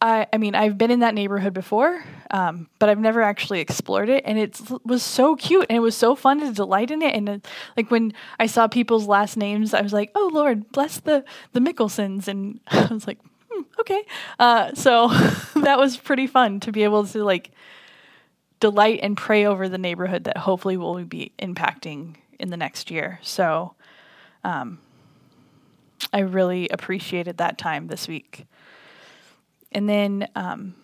I, 0.00 0.26
I 0.32 0.38
mean, 0.38 0.54
I've 0.54 0.78
been 0.78 0.90
in 0.90 1.00
that 1.00 1.14
neighborhood 1.14 1.52
before, 1.52 2.02
um, 2.30 2.68
but 2.78 2.88
I've 2.88 2.98
never 2.98 3.20
actually 3.20 3.60
explored 3.60 4.08
it, 4.08 4.24
and 4.26 4.38
it 4.38 4.58
was 4.84 5.02
so 5.02 5.36
cute 5.36 5.66
and 5.68 5.76
it 5.76 5.80
was 5.80 5.96
so 5.96 6.14
fun 6.14 6.40
to 6.40 6.52
delight 6.52 6.90
in 6.90 7.02
it. 7.02 7.14
And 7.14 7.46
like 7.76 7.90
when 7.90 8.14
I 8.38 8.46
saw 8.46 8.66
people's 8.66 9.06
last 9.06 9.36
names, 9.36 9.74
I 9.74 9.82
was 9.82 9.92
like, 9.92 10.10
"Oh 10.14 10.30
Lord, 10.32 10.72
bless 10.72 11.00
the 11.00 11.24
the 11.52 11.60
Mickelsons," 11.60 12.28
and 12.28 12.60
I 12.68 12.86
was 12.86 13.06
like, 13.06 13.18
hmm, 13.50 13.62
"Okay." 13.78 14.02
Uh, 14.38 14.74
so 14.74 15.08
that 15.56 15.78
was 15.78 15.96
pretty 15.98 16.26
fun 16.26 16.60
to 16.60 16.72
be 16.72 16.84
able 16.84 17.06
to 17.06 17.22
like 17.22 17.50
delight 18.58 19.00
and 19.02 19.16
pray 19.16 19.44
over 19.44 19.68
the 19.68 19.78
neighborhood 19.78 20.24
that 20.24 20.38
hopefully 20.38 20.76
will 20.76 21.02
be 21.04 21.32
impacting 21.38 22.16
in 22.38 22.50
the 22.50 22.56
next 22.56 22.90
year. 22.90 23.18
So, 23.22 23.74
um, 24.44 24.78
I 26.12 26.20
really 26.20 26.68
appreciated 26.68 27.36
that 27.38 27.58
time 27.58 27.88
this 27.88 28.08
week. 28.08 28.46
And 29.72 29.88
then 29.88 30.28
um, 30.34 30.74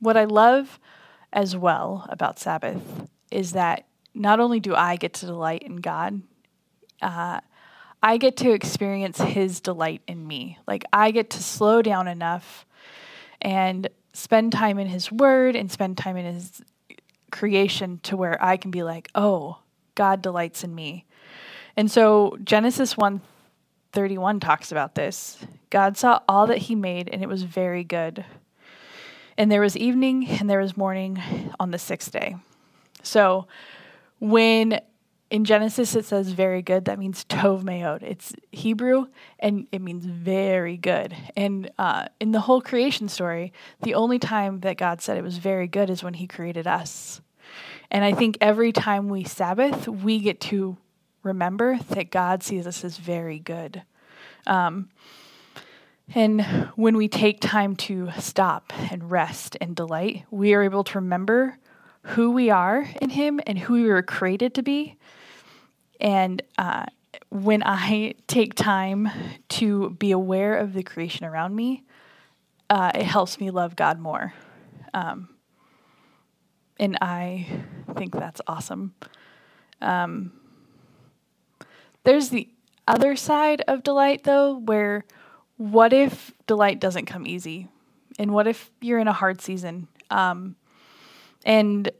what 0.00 0.16
I 0.16 0.24
love 0.24 0.78
as 1.32 1.56
well 1.56 2.06
about 2.08 2.38
Sabbath 2.38 3.08
is 3.30 3.52
that 3.52 3.86
not 4.14 4.40
only 4.40 4.60
do 4.60 4.74
I 4.74 4.96
get 4.96 5.14
to 5.14 5.26
delight 5.26 5.62
in 5.62 5.76
God, 5.76 6.22
uh, 7.02 7.40
I 8.02 8.16
get 8.16 8.36
to 8.38 8.52
experience 8.52 9.20
His 9.20 9.60
delight 9.60 10.02
in 10.06 10.26
me. 10.26 10.58
Like 10.66 10.84
I 10.92 11.10
get 11.10 11.30
to 11.30 11.42
slow 11.42 11.82
down 11.82 12.08
enough 12.08 12.66
and 13.40 13.88
spend 14.12 14.52
time 14.52 14.78
in 14.78 14.86
His 14.86 15.12
Word 15.12 15.56
and 15.56 15.70
spend 15.70 15.98
time 15.98 16.16
in 16.16 16.34
His 16.34 16.62
creation 17.30 18.00
to 18.04 18.16
where 18.16 18.42
I 18.42 18.56
can 18.56 18.70
be 18.70 18.82
like, 18.82 19.10
oh, 19.14 19.58
God 19.94 20.22
delights 20.22 20.64
in 20.64 20.74
me. 20.74 21.04
And 21.76 21.90
so 21.90 22.36
Genesis 22.42 22.96
1 22.96 23.20
31 23.96 24.40
talks 24.40 24.70
about 24.70 24.94
this. 24.94 25.38
God 25.70 25.96
saw 25.96 26.20
all 26.28 26.46
that 26.48 26.58
he 26.58 26.74
made, 26.74 27.08
and 27.08 27.22
it 27.22 27.28
was 27.30 27.44
very 27.44 27.82
good. 27.82 28.26
And 29.38 29.50
there 29.50 29.62
was 29.62 29.74
evening 29.74 30.28
and 30.28 30.50
there 30.50 30.60
was 30.60 30.76
morning 30.76 31.18
on 31.58 31.70
the 31.70 31.78
sixth 31.78 32.12
day. 32.12 32.36
So 33.02 33.46
when 34.18 34.82
in 35.30 35.46
Genesis 35.46 35.96
it 35.96 36.04
says 36.04 36.32
very 36.32 36.60
good, 36.60 36.84
that 36.84 36.98
means 36.98 37.24
tov 37.24 37.62
meod. 37.62 38.02
It's 38.02 38.34
Hebrew 38.52 39.06
and 39.38 39.66
it 39.72 39.80
means 39.80 40.04
very 40.04 40.76
good. 40.76 41.16
And 41.34 41.70
uh, 41.78 42.08
in 42.20 42.32
the 42.32 42.40
whole 42.40 42.60
creation 42.60 43.08
story, 43.08 43.50
the 43.80 43.94
only 43.94 44.18
time 44.18 44.60
that 44.60 44.76
God 44.76 45.00
said 45.00 45.16
it 45.16 45.24
was 45.24 45.38
very 45.38 45.68
good 45.68 45.88
is 45.88 46.04
when 46.04 46.14
he 46.14 46.26
created 46.26 46.66
us. 46.66 47.22
And 47.90 48.04
I 48.04 48.12
think 48.12 48.36
every 48.42 48.72
time 48.72 49.08
we 49.08 49.24
Sabbath, 49.24 49.88
we 49.88 50.18
get 50.18 50.38
to 50.42 50.76
remember 51.26 51.78
that 51.90 52.10
God 52.10 52.42
sees 52.42 52.66
us 52.66 52.84
as 52.84 52.96
very 52.96 53.38
good. 53.38 53.82
Um, 54.46 54.88
and 56.14 56.42
when 56.76 56.96
we 56.96 57.08
take 57.08 57.40
time 57.40 57.74
to 57.76 58.10
stop 58.18 58.72
and 58.92 59.10
rest 59.10 59.56
and 59.60 59.74
delight, 59.74 60.24
we 60.30 60.54
are 60.54 60.62
able 60.62 60.84
to 60.84 60.98
remember 60.98 61.58
who 62.02 62.30
we 62.30 62.50
are 62.50 62.88
in 63.02 63.10
Him 63.10 63.40
and 63.46 63.58
who 63.58 63.74
we 63.74 63.88
were 63.88 64.02
created 64.02 64.54
to 64.54 64.62
be. 64.62 64.96
And 66.00 66.42
uh, 66.56 66.86
when 67.30 67.62
I 67.64 68.14
take 68.28 68.54
time 68.54 69.08
to 69.50 69.90
be 69.90 70.12
aware 70.12 70.56
of 70.56 70.74
the 70.74 70.84
creation 70.84 71.26
around 71.26 71.56
me, 71.56 71.82
uh, 72.70 72.92
it 72.94 73.04
helps 73.04 73.40
me 73.40 73.50
love 73.50 73.74
God 73.74 73.98
more. 73.98 74.32
Um, 74.94 75.28
and 76.78 76.98
I 77.00 77.46
think 77.96 78.12
that's 78.12 78.40
awesome. 78.46 78.94
Um, 79.80 80.32
there's 82.06 82.30
the 82.30 82.48
other 82.88 83.16
side 83.16 83.62
of 83.66 83.82
delight, 83.82 84.24
though, 84.24 84.58
where 84.58 85.04
what 85.56 85.92
if 85.92 86.32
delight 86.46 86.80
doesn't 86.80 87.06
come 87.06 87.26
easy? 87.26 87.68
And 88.18 88.32
what 88.32 88.46
if 88.46 88.70
you're 88.80 89.00
in 89.00 89.08
a 89.08 89.12
hard 89.12 89.42
season? 89.42 89.88
Um, 90.10 90.56
and 91.44 91.90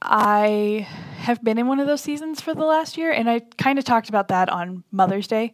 I 0.00 0.86
have 1.16 1.42
been 1.42 1.58
in 1.58 1.66
one 1.66 1.80
of 1.80 1.86
those 1.86 2.00
seasons 2.00 2.40
for 2.40 2.54
the 2.54 2.64
last 2.64 2.96
year, 2.96 3.10
and 3.10 3.28
I 3.28 3.40
kind 3.58 3.78
of 3.78 3.84
talked 3.84 4.08
about 4.08 4.28
that 4.28 4.48
on 4.48 4.84
Mother's 4.92 5.26
Day. 5.26 5.52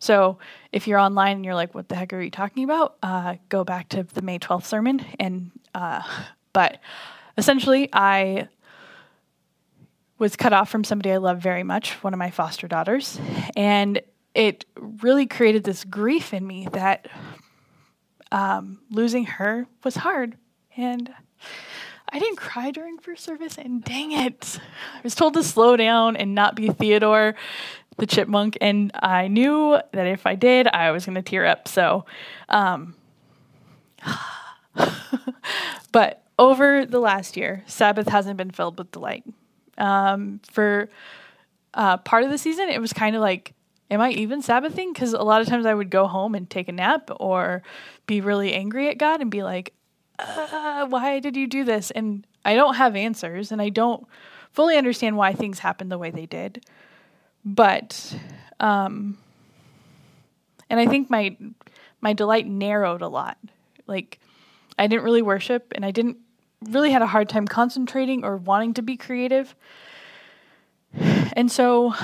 So 0.00 0.38
if 0.72 0.88
you're 0.88 0.98
online 0.98 1.36
and 1.36 1.44
you're 1.44 1.54
like, 1.54 1.74
"What 1.74 1.88
the 1.88 1.94
heck 1.94 2.12
are 2.12 2.20
you 2.20 2.30
talking 2.30 2.64
about?" 2.64 2.96
Uh, 3.02 3.36
go 3.48 3.62
back 3.62 3.90
to 3.90 4.02
the 4.02 4.22
May 4.22 4.38
12th 4.38 4.64
sermon. 4.64 5.04
And 5.20 5.50
uh, 5.74 6.02
but 6.52 6.78
essentially, 7.38 7.88
I 7.92 8.48
was 10.20 10.36
cut 10.36 10.52
off 10.52 10.68
from 10.68 10.84
somebody 10.84 11.10
I 11.10 11.16
love 11.16 11.38
very 11.38 11.64
much, 11.64 11.92
one 12.04 12.12
of 12.12 12.18
my 12.18 12.30
foster 12.30 12.68
daughters. 12.68 13.18
And 13.56 14.02
it 14.34 14.66
really 14.76 15.26
created 15.26 15.64
this 15.64 15.82
grief 15.82 16.34
in 16.34 16.46
me 16.46 16.68
that 16.72 17.08
um, 18.30 18.80
losing 18.90 19.24
her 19.24 19.66
was 19.82 19.96
hard. 19.96 20.36
And 20.76 21.12
I 22.12 22.18
didn't 22.18 22.36
cry 22.36 22.70
during 22.70 22.98
first 22.98 23.24
service, 23.24 23.56
and 23.56 23.82
dang 23.82 24.12
it, 24.12 24.60
I 24.94 25.00
was 25.02 25.14
told 25.14 25.34
to 25.34 25.42
slow 25.42 25.76
down 25.76 26.16
and 26.16 26.34
not 26.34 26.54
be 26.54 26.68
Theodore 26.68 27.34
the 27.96 28.06
chipmunk. 28.06 28.58
And 28.60 28.90
I 28.94 29.28
knew 29.28 29.78
that 29.92 30.06
if 30.06 30.26
I 30.26 30.34
did, 30.34 30.66
I 30.66 30.90
was 30.90 31.06
going 31.06 31.14
to 31.14 31.22
tear 31.22 31.46
up. 31.46 31.66
So, 31.66 32.04
um, 32.48 32.94
but 35.92 36.24
over 36.38 36.84
the 36.84 37.00
last 37.00 37.36
year, 37.36 37.62
Sabbath 37.66 38.08
hasn't 38.08 38.36
been 38.36 38.50
filled 38.50 38.78
with 38.78 38.90
delight. 38.90 39.24
Um, 39.80 40.40
for 40.50 40.88
uh, 41.74 41.96
part 41.96 42.22
of 42.22 42.30
the 42.30 42.38
season, 42.38 42.68
it 42.68 42.80
was 42.80 42.92
kind 42.92 43.16
of 43.16 43.22
like, 43.22 43.54
am 43.90 44.00
I 44.00 44.10
even 44.10 44.42
Sabbathing? 44.42 44.92
Because 44.92 45.12
a 45.12 45.22
lot 45.22 45.40
of 45.40 45.48
times 45.48 45.66
I 45.66 45.74
would 45.74 45.90
go 45.90 46.06
home 46.06 46.34
and 46.34 46.48
take 46.48 46.68
a 46.68 46.72
nap 46.72 47.10
or 47.18 47.62
be 48.06 48.20
really 48.20 48.52
angry 48.52 48.88
at 48.88 48.98
God 48.98 49.20
and 49.20 49.30
be 49.30 49.42
like, 49.42 49.72
uh, 50.18 50.86
why 50.86 51.18
did 51.18 51.36
you 51.36 51.46
do 51.46 51.64
this? 51.64 51.90
And 51.90 52.26
I 52.44 52.54
don't 52.54 52.74
have 52.74 52.94
answers 52.94 53.52
and 53.52 53.60
I 53.60 53.70
don't 53.70 54.06
fully 54.52 54.76
understand 54.76 55.16
why 55.16 55.32
things 55.32 55.58
happened 55.58 55.90
the 55.90 55.98
way 55.98 56.10
they 56.10 56.26
did. 56.26 56.64
But, 57.44 58.14
um, 58.58 59.18
and 60.68 60.78
I 60.78 60.86
think 60.86 61.10
my 61.10 61.36
my 62.02 62.12
delight 62.12 62.46
narrowed 62.46 63.02
a 63.02 63.08
lot. 63.08 63.38
Like, 63.86 64.18
I 64.78 64.86
didn't 64.86 65.04
really 65.04 65.22
worship 65.22 65.72
and 65.74 65.84
I 65.84 65.90
didn't 65.90 66.18
really 66.68 66.90
had 66.90 67.02
a 67.02 67.06
hard 67.06 67.28
time 67.28 67.46
concentrating 67.46 68.24
or 68.24 68.36
wanting 68.36 68.74
to 68.74 68.82
be 68.82 68.96
creative. 68.96 69.54
And 70.92 71.50
so 71.50 71.94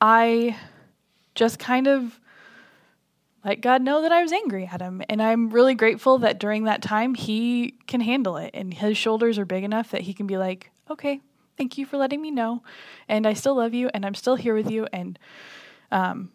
I 0.00 0.56
just 1.34 1.58
kind 1.58 1.86
of 1.86 2.20
let 3.44 3.60
God 3.60 3.82
know 3.82 4.02
that 4.02 4.12
I 4.12 4.22
was 4.22 4.32
angry 4.32 4.68
at 4.70 4.80
him. 4.80 5.02
And 5.08 5.22
I'm 5.22 5.50
really 5.50 5.74
grateful 5.74 6.18
that 6.18 6.38
during 6.38 6.64
that 6.64 6.82
time 6.82 7.14
he 7.14 7.74
can 7.86 8.00
handle 8.00 8.36
it 8.36 8.50
and 8.54 8.72
his 8.72 8.96
shoulders 8.96 9.38
are 9.38 9.44
big 9.44 9.64
enough 9.64 9.90
that 9.90 10.02
he 10.02 10.14
can 10.14 10.26
be 10.26 10.38
like, 10.38 10.70
okay, 10.90 11.20
thank 11.56 11.78
you 11.78 11.86
for 11.86 11.96
letting 11.96 12.20
me 12.22 12.30
know. 12.30 12.62
And 13.08 13.26
I 13.26 13.34
still 13.34 13.56
love 13.56 13.74
you 13.74 13.90
and 13.92 14.04
I'm 14.04 14.14
still 14.14 14.36
here 14.36 14.54
with 14.54 14.70
you. 14.70 14.86
And, 14.92 15.18
um, 15.92 16.30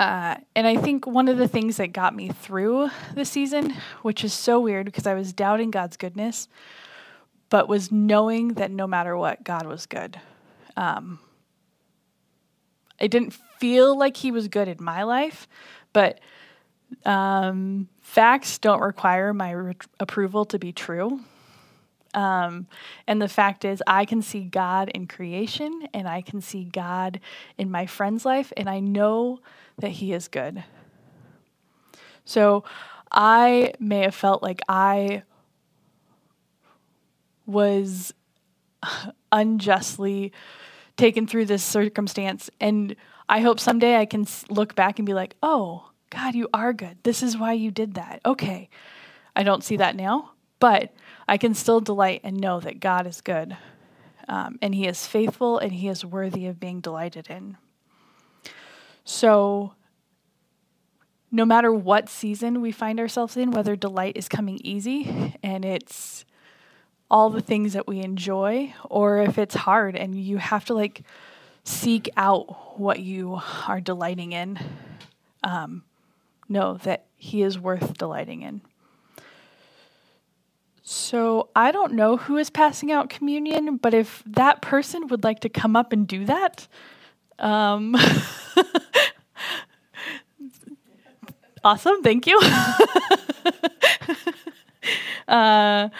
uh, 0.00 0.36
and 0.56 0.66
I 0.66 0.76
think 0.76 1.06
one 1.06 1.28
of 1.28 1.38
the 1.38 1.46
things 1.46 1.76
that 1.76 1.92
got 1.92 2.14
me 2.14 2.28
through 2.28 2.90
the 3.14 3.24
season, 3.24 3.74
which 4.02 4.24
is 4.24 4.32
so 4.32 4.58
weird 4.60 4.86
because 4.86 5.06
I 5.06 5.14
was 5.14 5.32
doubting 5.32 5.70
God's 5.70 5.96
goodness, 5.96 6.48
but 7.48 7.68
was 7.68 7.92
knowing 7.92 8.54
that 8.54 8.70
no 8.70 8.86
matter 8.86 9.16
what, 9.16 9.44
God 9.44 9.66
was 9.66 9.86
good. 9.86 10.20
Um, 10.76 11.20
I 13.00 13.06
didn't 13.06 13.34
feel 13.60 13.96
like 13.96 14.16
He 14.16 14.32
was 14.32 14.48
good 14.48 14.66
in 14.66 14.82
my 14.82 15.04
life, 15.04 15.46
but 15.92 16.20
um, 17.04 17.88
facts 18.00 18.58
don't 18.58 18.80
require 18.80 19.32
my 19.32 19.52
re- 19.52 19.74
approval 20.00 20.44
to 20.46 20.58
be 20.58 20.72
true. 20.72 21.20
Um, 22.14 22.66
and 23.06 23.20
the 23.20 23.28
fact 23.28 23.64
is, 23.64 23.82
I 23.86 24.04
can 24.04 24.22
see 24.22 24.44
God 24.44 24.88
in 24.90 25.06
creation 25.06 25.88
and 25.92 26.08
I 26.08 26.22
can 26.22 26.40
see 26.40 26.64
God 26.64 27.20
in 27.58 27.70
my 27.70 27.86
friend's 27.86 28.24
life, 28.24 28.52
and 28.56 28.68
I 28.68 28.80
know 28.80 29.40
that 29.78 29.90
He 29.90 30.12
is 30.12 30.28
good. 30.28 30.64
So 32.24 32.64
I 33.10 33.74
may 33.78 34.00
have 34.00 34.14
felt 34.14 34.42
like 34.42 34.60
I 34.68 35.22
was 37.46 38.14
unjustly 39.32 40.32
taken 40.96 41.26
through 41.26 41.46
this 41.46 41.64
circumstance. 41.64 42.50
And 42.60 42.96
I 43.28 43.40
hope 43.40 43.60
someday 43.60 43.96
I 43.96 44.06
can 44.06 44.26
look 44.48 44.74
back 44.74 44.98
and 44.98 45.06
be 45.06 45.14
like, 45.14 45.36
oh, 45.42 45.90
God, 46.10 46.34
you 46.34 46.48
are 46.54 46.72
good. 46.72 46.98
This 47.02 47.22
is 47.22 47.36
why 47.36 47.52
you 47.52 47.70
did 47.70 47.94
that. 47.94 48.20
Okay. 48.24 48.68
I 49.34 49.42
don't 49.42 49.64
see 49.64 49.76
that 49.78 49.96
now, 49.96 50.30
but 50.64 50.94
I 51.28 51.36
can 51.36 51.52
still 51.52 51.80
delight 51.82 52.22
and 52.24 52.40
know 52.40 52.58
that 52.58 52.80
God 52.80 53.06
is 53.06 53.20
good. 53.20 53.54
Um, 54.28 54.58
and 54.62 54.74
He 54.74 54.86
is 54.86 55.06
faithful 55.06 55.58
and 55.58 55.70
He 55.70 55.88
is 55.88 56.06
worthy 56.06 56.46
of 56.46 56.58
being 56.58 56.80
delighted 56.80 57.26
in. 57.28 57.58
So, 59.04 59.74
no 61.30 61.44
matter 61.44 61.70
what 61.70 62.08
season 62.08 62.62
we 62.62 62.72
find 62.72 62.98
ourselves 62.98 63.36
in, 63.36 63.50
whether 63.50 63.76
delight 63.76 64.16
is 64.16 64.26
coming 64.26 64.58
easy 64.64 65.36
and 65.42 65.66
it's 65.66 66.24
all 67.10 67.28
the 67.28 67.42
things 67.42 67.74
that 67.74 67.86
we 67.86 68.00
enjoy, 68.00 68.72
or 68.88 69.18
if 69.20 69.36
it's 69.36 69.54
hard 69.54 69.94
and 69.94 70.14
you 70.14 70.38
have 70.38 70.64
to 70.64 70.72
like 70.72 71.02
seek 71.64 72.08
out 72.16 72.80
what 72.80 73.00
you 73.00 73.38
are 73.68 73.82
delighting 73.82 74.32
in, 74.32 74.58
um, 75.42 75.84
know 76.48 76.78
that 76.84 77.04
He 77.16 77.42
is 77.42 77.58
worth 77.58 77.98
delighting 77.98 78.40
in. 78.40 78.62
So 81.04 81.50
I 81.54 81.70
don't 81.70 81.92
know 81.92 82.16
who 82.16 82.38
is 82.38 82.48
passing 82.48 82.90
out 82.90 83.10
communion, 83.10 83.76
but 83.76 83.92
if 83.92 84.22
that 84.24 84.62
person 84.62 85.08
would 85.08 85.22
like 85.22 85.40
to 85.40 85.50
come 85.50 85.76
up 85.76 85.92
and 85.92 86.08
do 86.08 86.24
that, 86.24 86.66
um, 87.38 87.94
awesome, 91.64 92.02
thank 92.02 92.26
you. 92.26 92.38
uh, 95.28 95.90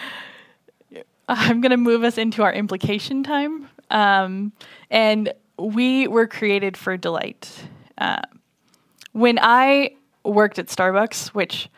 I'm 1.29 1.61
going 1.61 1.71
to 1.71 1.77
move 1.77 2.03
us 2.03 2.17
into 2.17 2.43
our 2.43 2.55
implication 2.55 3.23
time. 3.23 3.69
Um, 3.91 4.55
and 4.91 5.35
we 5.59 6.09
were 6.09 6.27
created 6.27 6.79
for 6.79 6.97
delight. 6.97 7.53
Uh, 7.99 8.23
when 9.13 9.39
I 9.39 9.97
worked 10.25 10.59
at 10.59 10.69
Starbucks, 10.69 11.29
which 11.29 11.69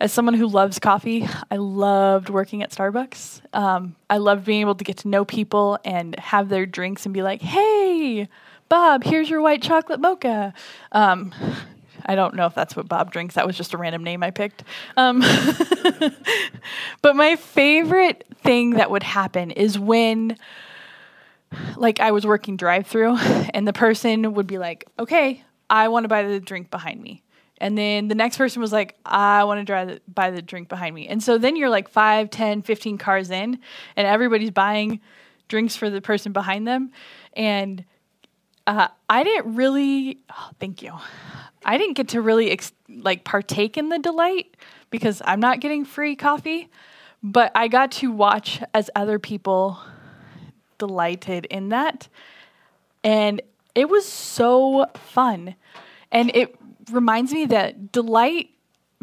as 0.00 0.12
someone 0.12 0.34
who 0.34 0.46
loves 0.46 0.78
coffee, 0.78 1.26
I 1.50 1.56
loved 1.56 2.28
working 2.28 2.62
at 2.62 2.70
Starbucks. 2.70 3.40
Um, 3.54 3.96
I 4.10 4.18
loved 4.18 4.44
being 4.44 4.60
able 4.60 4.74
to 4.74 4.84
get 4.84 4.98
to 4.98 5.08
know 5.08 5.24
people 5.24 5.78
and 5.84 6.18
have 6.18 6.48
their 6.48 6.66
drinks 6.66 7.06
and 7.06 7.14
be 7.14 7.22
like, 7.22 7.40
hey, 7.40 8.28
Bob, 8.68 9.04
here's 9.04 9.30
your 9.30 9.40
white 9.40 9.62
chocolate 9.62 10.00
mocha. 10.00 10.52
Um, 10.92 11.32
I 12.06 12.14
don't 12.14 12.34
know 12.34 12.46
if 12.46 12.54
that's 12.54 12.76
what 12.76 12.88
Bob 12.88 13.12
drinks. 13.12 13.36
That 13.36 13.46
was 13.46 13.56
just 13.56 13.72
a 13.72 13.78
random 13.78 14.04
name 14.04 14.22
I 14.22 14.30
picked. 14.30 14.64
Um, 14.96 15.20
but 17.02 17.16
my 17.16 17.36
favorite 17.36 18.26
thing 18.42 18.70
that 18.70 18.90
would 18.90 19.02
happen 19.02 19.50
is 19.50 19.78
when, 19.78 20.36
like, 21.76 22.00
I 22.00 22.10
was 22.10 22.26
working 22.26 22.56
drive 22.56 22.86
through 22.86 23.16
and 23.54 23.66
the 23.66 23.72
person 23.72 24.34
would 24.34 24.46
be 24.46 24.58
like, 24.58 24.84
okay, 24.98 25.44
I 25.70 25.88
want 25.88 26.04
to 26.04 26.08
buy 26.08 26.24
the 26.24 26.40
drink 26.40 26.70
behind 26.70 27.00
me. 27.00 27.23
And 27.64 27.78
then 27.78 28.08
the 28.08 28.14
next 28.14 28.36
person 28.36 28.60
was 28.60 28.72
like, 28.72 28.94
I 29.06 29.42
want 29.44 29.66
to 29.66 29.72
the, 29.72 30.00
buy 30.06 30.30
the 30.30 30.42
drink 30.42 30.68
behind 30.68 30.94
me. 30.94 31.08
And 31.08 31.22
so 31.22 31.38
then 31.38 31.56
you're 31.56 31.70
like 31.70 31.88
5, 31.88 32.28
10, 32.28 32.60
15 32.60 32.98
cars 32.98 33.30
in, 33.30 33.58
and 33.96 34.06
everybody's 34.06 34.50
buying 34.50 35.00
drinks 35.48 35.74
for 35.74 35.88
the 35.88 36.02
person 36.02 36.34
behind 36.34 36.68
them. 36.68 36.92
And 37.32 37.82
uh, 38.66 38.88
I 39.08 39.24
didn't 39.24 39.54
really, 39.54 40.18
oh, 40.28 40.50
thank 40.60 40.82
you. 40.82 40.92
I 41.64 41.78
didn't 41.78 41.94
get 41.94 42.08
to 42.08 42.20
really 42.20 42.50
ex- 42.50 42.74
like 42.86 43.24
partake 43.24 43.78
in 43.78 43.88
the 43.88 43.98
delight 43.98 44.58
because 44.90 45.22
I'm 45.24 45.40
not 45.40 45.60
getting 45.60 45.86
free 45.86 46.16
coffee, 46.16 46.68
but 47.22 47.50
I 47.54 47.68
got 47.68 47.92
to 47.92 48.12
watch 48.12 48.60
as 48.74 48.90
other 48.94 49.18
people 49.18 49.78
delighted 50.76 51.46
in 51.46 51.70
that. 51.70 52.08
And 53.02 53.40
it 53.74 53.88
was 53.88 54.04
so 54.04 54.84
fun. 54.96 55.54
And 56.12 56.30
it 56.34 56.54
reminds 56.90 57.32
me 57.32 57.46
that 57.46 57.92
delight 57.92 58.50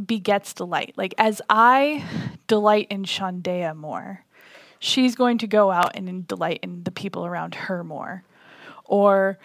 begets 0.03 0.53
delight. 0.53 0.93
Like 0.97 1.13
as 1.17 1.41
I 1.49 2.03
delight 2.47 2.87
in 2.89 3.03
Shandea 3.03 3.75
more, 3.75 4.25
she's 4.79 5.15
going 5.15 5.37
to 5.39 5.47
go 5.47 5.71
out 5.71 5.95
and 5.95 6.27
delight 6.27 6.59
in 6.63 6.83
the 6.83 6.91
people 6.91 7.25
around 7.25 7.55
her 7.55 7.83
more. 7.83 8.23
Or 8.85 9.39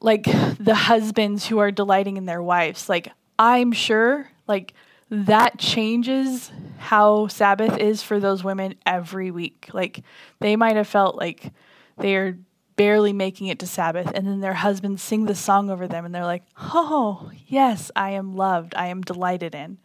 like 0.00 0.24
the 0.24 0.74
husbands 0.74 1.46
who 1.46 1.58
are 1.58 1.70
delighting 1.70 2.16
in 2.16 2.24
their 2.24 2.42
wives. 2.42 2.88
Like 2.88 3.12
I'm 3.38 3.72
sure 3.72 4.30
like 4.46 4.74
that 5.10 5.58
changes 5.58 6.52
how 6.78 7.26
Sabbath 7.28 7.78
is 7.78 8.02
for 8.02 8.20
those 8.20 8.44
women 8.44 8.74
every 8.86 9.30
week. 9.30 9.68
Like 9.72 10.02
they 10.40 10.56
might 10.56 10.76
have 10.76 10.88
felt 10.88 11.16
like 11.16 11.52
they're 11.96 12.38
barely 12.78 13.12
making 13.12 13.48
it 13.48 13.58
to 13.58 13.66
Sabbath, 13.66 14.10
and 14.14 14.26
then 14.26 14.40
their 14.40 14.54
husbands 14.54 15.02
sing 15.02 15.26
the 15.26 15.34
song 15.34 15.68
over 15.68 15.88
them, 15.88 16.06
and 16.06 16.14
they're 16.14 16.24
like, 16.24 16.44
"Oh, 16.56 17.30
yes, 17.46 17.90
I 17.94 18.10
am 18.10 18.36
loved. 18.36 18.72
I 18.76 18.86
am 18.86 19.02
delighted 19.02 19.54
in." 19.54 19.78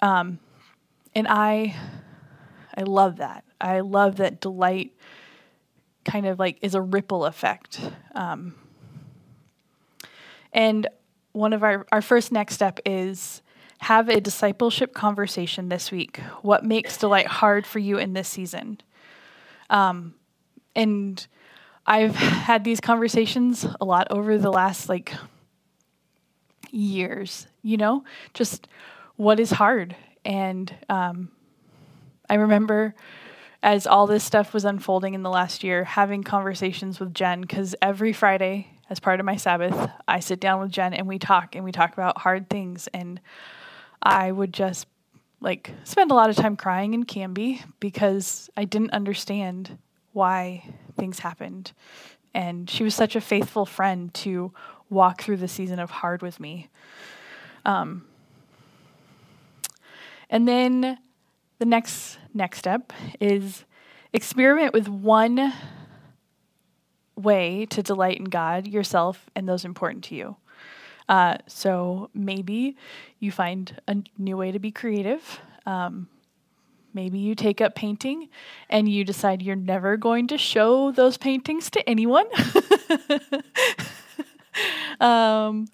Um, 0.00 0.38
and 1.14 1.26
I, 1.28 1.76
I 2.74 2.82
love 2.84 3.16
that. 3.16 3.44
I 3.60 3.80
love 3.80 4.16
that 4.16 4.40
delight. 4.40 4.92
Kind 6.04 6.24
of 6.24 6.38
like 6.38 6.56
is 6.62 6.74
a 6.74 6.80
ripple 6.80 7.26
effect. 7.26 7.80
Um, 8.14 8.54
and 10.52 10.88
one 11.32 11.52
of 11.52 11.62
our 11.62 11.84
our 11.92 12.00
first 12.00 12.30
next 12.30 12.54
step 12.54 12.78
is 12.86 13.42
have 13.78 14.08
a 14.08 14.20
discipleship 14.20 14.94
conversation 14.94 15.68
this 15.68 15.90
week. 15.90 16.18
What 16.42 16.64
makes 16.64 16.96
delight 16.96 17.26
hard 17.26 17.66
for 17.66 17.80
you 17.80 17.98
in 17.98 18.12
this 18.12 18.28
season? 18.28 18.80
Um, 19.68 20.14
and 20.76 21.26
I've 21.86 22.14
had 22.14 22.64
these 22.64 22.80
conversations 22.80 23.66
a 23.80 23.84
lot 23.84 24.08
over 24.10 24.38
the 24.38 24.50
last 24.50 24.88
like 24.88 25.12
years, 26.70 27.46
you 27.62 27.76
know, 27.76 28.04
just 28.34 28.68
what 29.16 29.40
is 29.40 29.50
hard. 29.50 29.96
And 30.24 30.74
um, 30.88 31.30
I 32.28 32.34
remember 32.34 32.94
as 33.62 33.86
all 33.86 34.06
this 34.06 34.24
stuff 34.24 34.54
was 34.54 34.64
unfolding 34.64 35.14
in 35.14 35.22
the 35.22 35.30
last 35.30 35.62
year, 35.62 35.84
having 35.84 36.22
conversations 36.22 36.98
with 36.98 37.12
Jen, 37.12 37.42
because 37.42 37.74
every 37.82 38.12
Friday, 38.12 38.68
as 38.88 39.00
part 39.00 39.20
of 39.20 39.26
my 39.26 39.36
Sabbath, 39.36 39.90
I 40.08 40.20
sit 40.20 40.40
down 40.40 40.60
with 40.60 40.70
Jen 40.70 40.94
and 40.94 41.06
we 41.06 41.18
talk 41.18 41.54
and 41.54 41.64
we 41.64 41.72
talk 41.72 41.92
about 41.92 42.18
hard 42.18 42.48
things. 42.48 42.88
And 42.94 43.20
I 44.02 44.32
would 44.32 44.52
just 44.52 44.86
like 45.40 45.72
spend 45.84 46.10
a 46.10 46.14
lot 46.14 46.30
of 46.30 46.36
time 46.36 46.56
crying 46.56 46.94
in 46.94 47.04
Canby 47.04 47.62
because 47.80 48.48
I 48.56 48.64
didn't 48.64 48.92
understand 48.92 49.78
why 50.12 50.64
things 50.98 51.20
happened. 51.20 51.72
And 52.34 52.68
she 52.70 52.84
was 52.84 52.94
such 52.94 53.16
a 53.16 53.20
faithful 53.20 53.66
friend 53.66 54.12
to 54.14 54.52
walk 54.88 55.22
through 55.22 55.38
the 55.38 55.48
season 55.48 55.78
of 55.78 55.90
hard 55.90 56.22
with 56.22 56.40
me. 56.40 56.68
Um, 57.64 58.04
and 60.28 60.46
then 60.46 60.98
the 61.58 61.64
next 61.64 62.18
next 62.32 62.58
step 62.58 62.92
is 63.20 63.64
experiment 64.12 64.72
with 64.72 64.88
one 64.88 65.52
way 67.16 67.66
to 67.66 67.82
delight 67.82 68.18
in 68.18 68.24
God, 68.24 68.66
yourself, 68.66 69.28
and 69.34 69.48
those 69.48 69.64
important 69.64 70.04
to 70.04 70.14
you. 70.14 70.36
Uh, 71.08 71.36
so 71.46 72.08
maybe 72.14 72.76
you 73.18 73.32
find 73.32 73.80
a 73.88 73.96
new 74.16 74.36
way 74.36 74.52
to 74.52 74.58
be 74.58 74.70
creative. 74.70 75.40
Um, 75.66 76.08
Maybe 76.92 77.18
you 77.18 77.34
take 77.34 77.60
up 77.60 77.74
painting 77.74 78.28
and 78.68 78.88
you 78.88 79.04
decide 79.04 79.42
you're 79.42 79.56
never 79.56 79.96
going 79.96 80.28
to 80.28 80.38
show 80.38 80.92
those 80.92 81.16
paintings 81.16 81.70
to 81.70 81.88
anyone. 81.88 82.26
um, 85.00 85.66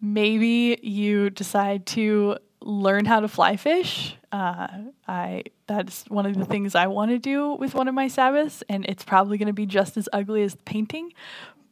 maybe 0.00 0.78
you 0.82 1.30
decide 1.30 1.86
to 1.86 2.38
learn 2.60 3.04
how 3.04 3.20
to 3.20 3.28
fly 3.28 3.56
fish. 3.56 4.16
Uh, 4.32 4.68
I 5.06 5.44
that's 5.66 6.04
one 6.08 6.26
of 6.26 6.36
the 6.36 6.44
things 6.44 6.74
I 6.74 6.86
want 6.86 7.10
to 7.10 7.18
do 7.18 7.54
with 7.54 7.74
one 7.74 7.88
of 7.88 7.94
my 7.94 8.08
Sabbaths, 8.08 8.62
and 8.68 8.84
it's 8.86 9.04
probably 9.04 9.38
going 9.38 9.46
to 9.46 9.52
be 9.52 9.66
just 9.66 9.96
as 9.96 10.08
ugly 10.12 10.42
as 10.42 10.54
painting, 10.64 11.12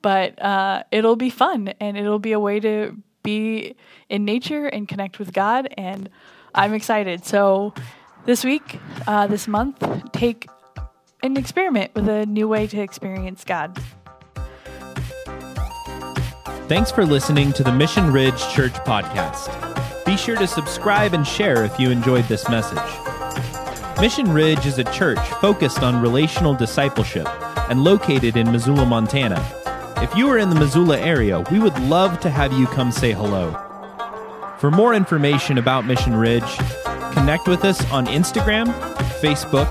but 0.03 0.41
uh, 0.43 0.85
it'll 0.93 1.17
be 1.17 1.31
fun 1.31 1.69
and 1.81 1.97
it'll 1.97 2.19
be 2.19 2.33
a 2.33 2.41
way 2.41 2.61
to 2.61 2.97
be 3.23 3.75
in 4.09 4.25
nature 4.25 4.67
and 4.67 4.87
connect 4.87 5.19
with 5.19 5.33
God. 5.33 5.69
And 5.77 6.09
I'm 6.55 6.73
excited. 6.73 7.25
So 7.25 7.75
this 8.27 8.45
week, 8.45 8.81
uh, 9.07 9.27
this 9.29 9.49
month, 9.49 9.83
take 10.13 10.49
an 11.23 11.37
experiment 11.37 11.95
with 11.95 12.09
a 12.09 12.27
new 12.27 12.49
way 12.49 12.67
to 12.67 12.81
experience 12.81 13.45
God. 13.45 13.79
Thanks 16.69 16.91
for 16.91 17.07
listening 17.07 17.53
to 17.53 17.63
the 17.63 17.73
Mission 17.73 18.13
Ridge 18.13 18.39
Church 18.53 18.75
podcast. 18.75 20.05
Be 20.05 20.17
sure 20.17 20.37
to 20.37 20.47
subscribe 20.49 21.15
and 21.15 21.25
share 21.25 21.65
if 21.65 21.79
you 21.79 21.91
enjoyed 21.91 22.25
this 22.25 22.49
message. 22.49 22.79
Mission 24.01 24.31
Ridge 24.33 24.67
is 24.67 24.79
a 24.79 24.85
church 24.85 25.21
focused 25.41 25.83
on 25.83 26.03
relational 26.03 26.55
discipleship 26.55 27.29
and 27.71 27.85
located 27.85 28.37
in 28.37 28.51
Missoula, 28.51 28.85
Montana. 28.85 29.41
If 29.99 30.15
you 30.17 30.29
are 30.29 30.39
in 30.39 30.51
the 30.51 30.57
Missoula 30.57 30.99
area, 30.99 31.41
we 31.53 31.61
would 31.61 31.79
love 31.79 32.19
to 32.21 32.31
have 32.31 32.53
you 32.53 32.67
come 32.67 32.91
say 32.91 33.13
hello. 33.13 33.53
For 34.59 34.71
more 34.71 34.95
information 34.95 35.59
about 35.59 35.87
Mission 35.87 36.15
Ridge, 36.15 36.59
connect 37.17 37.49
with 37.49 37.65
us 37.65 37.83
on 37.91 38.07
Instagram, 38.07 38.67
Facebook, 39.21 39.69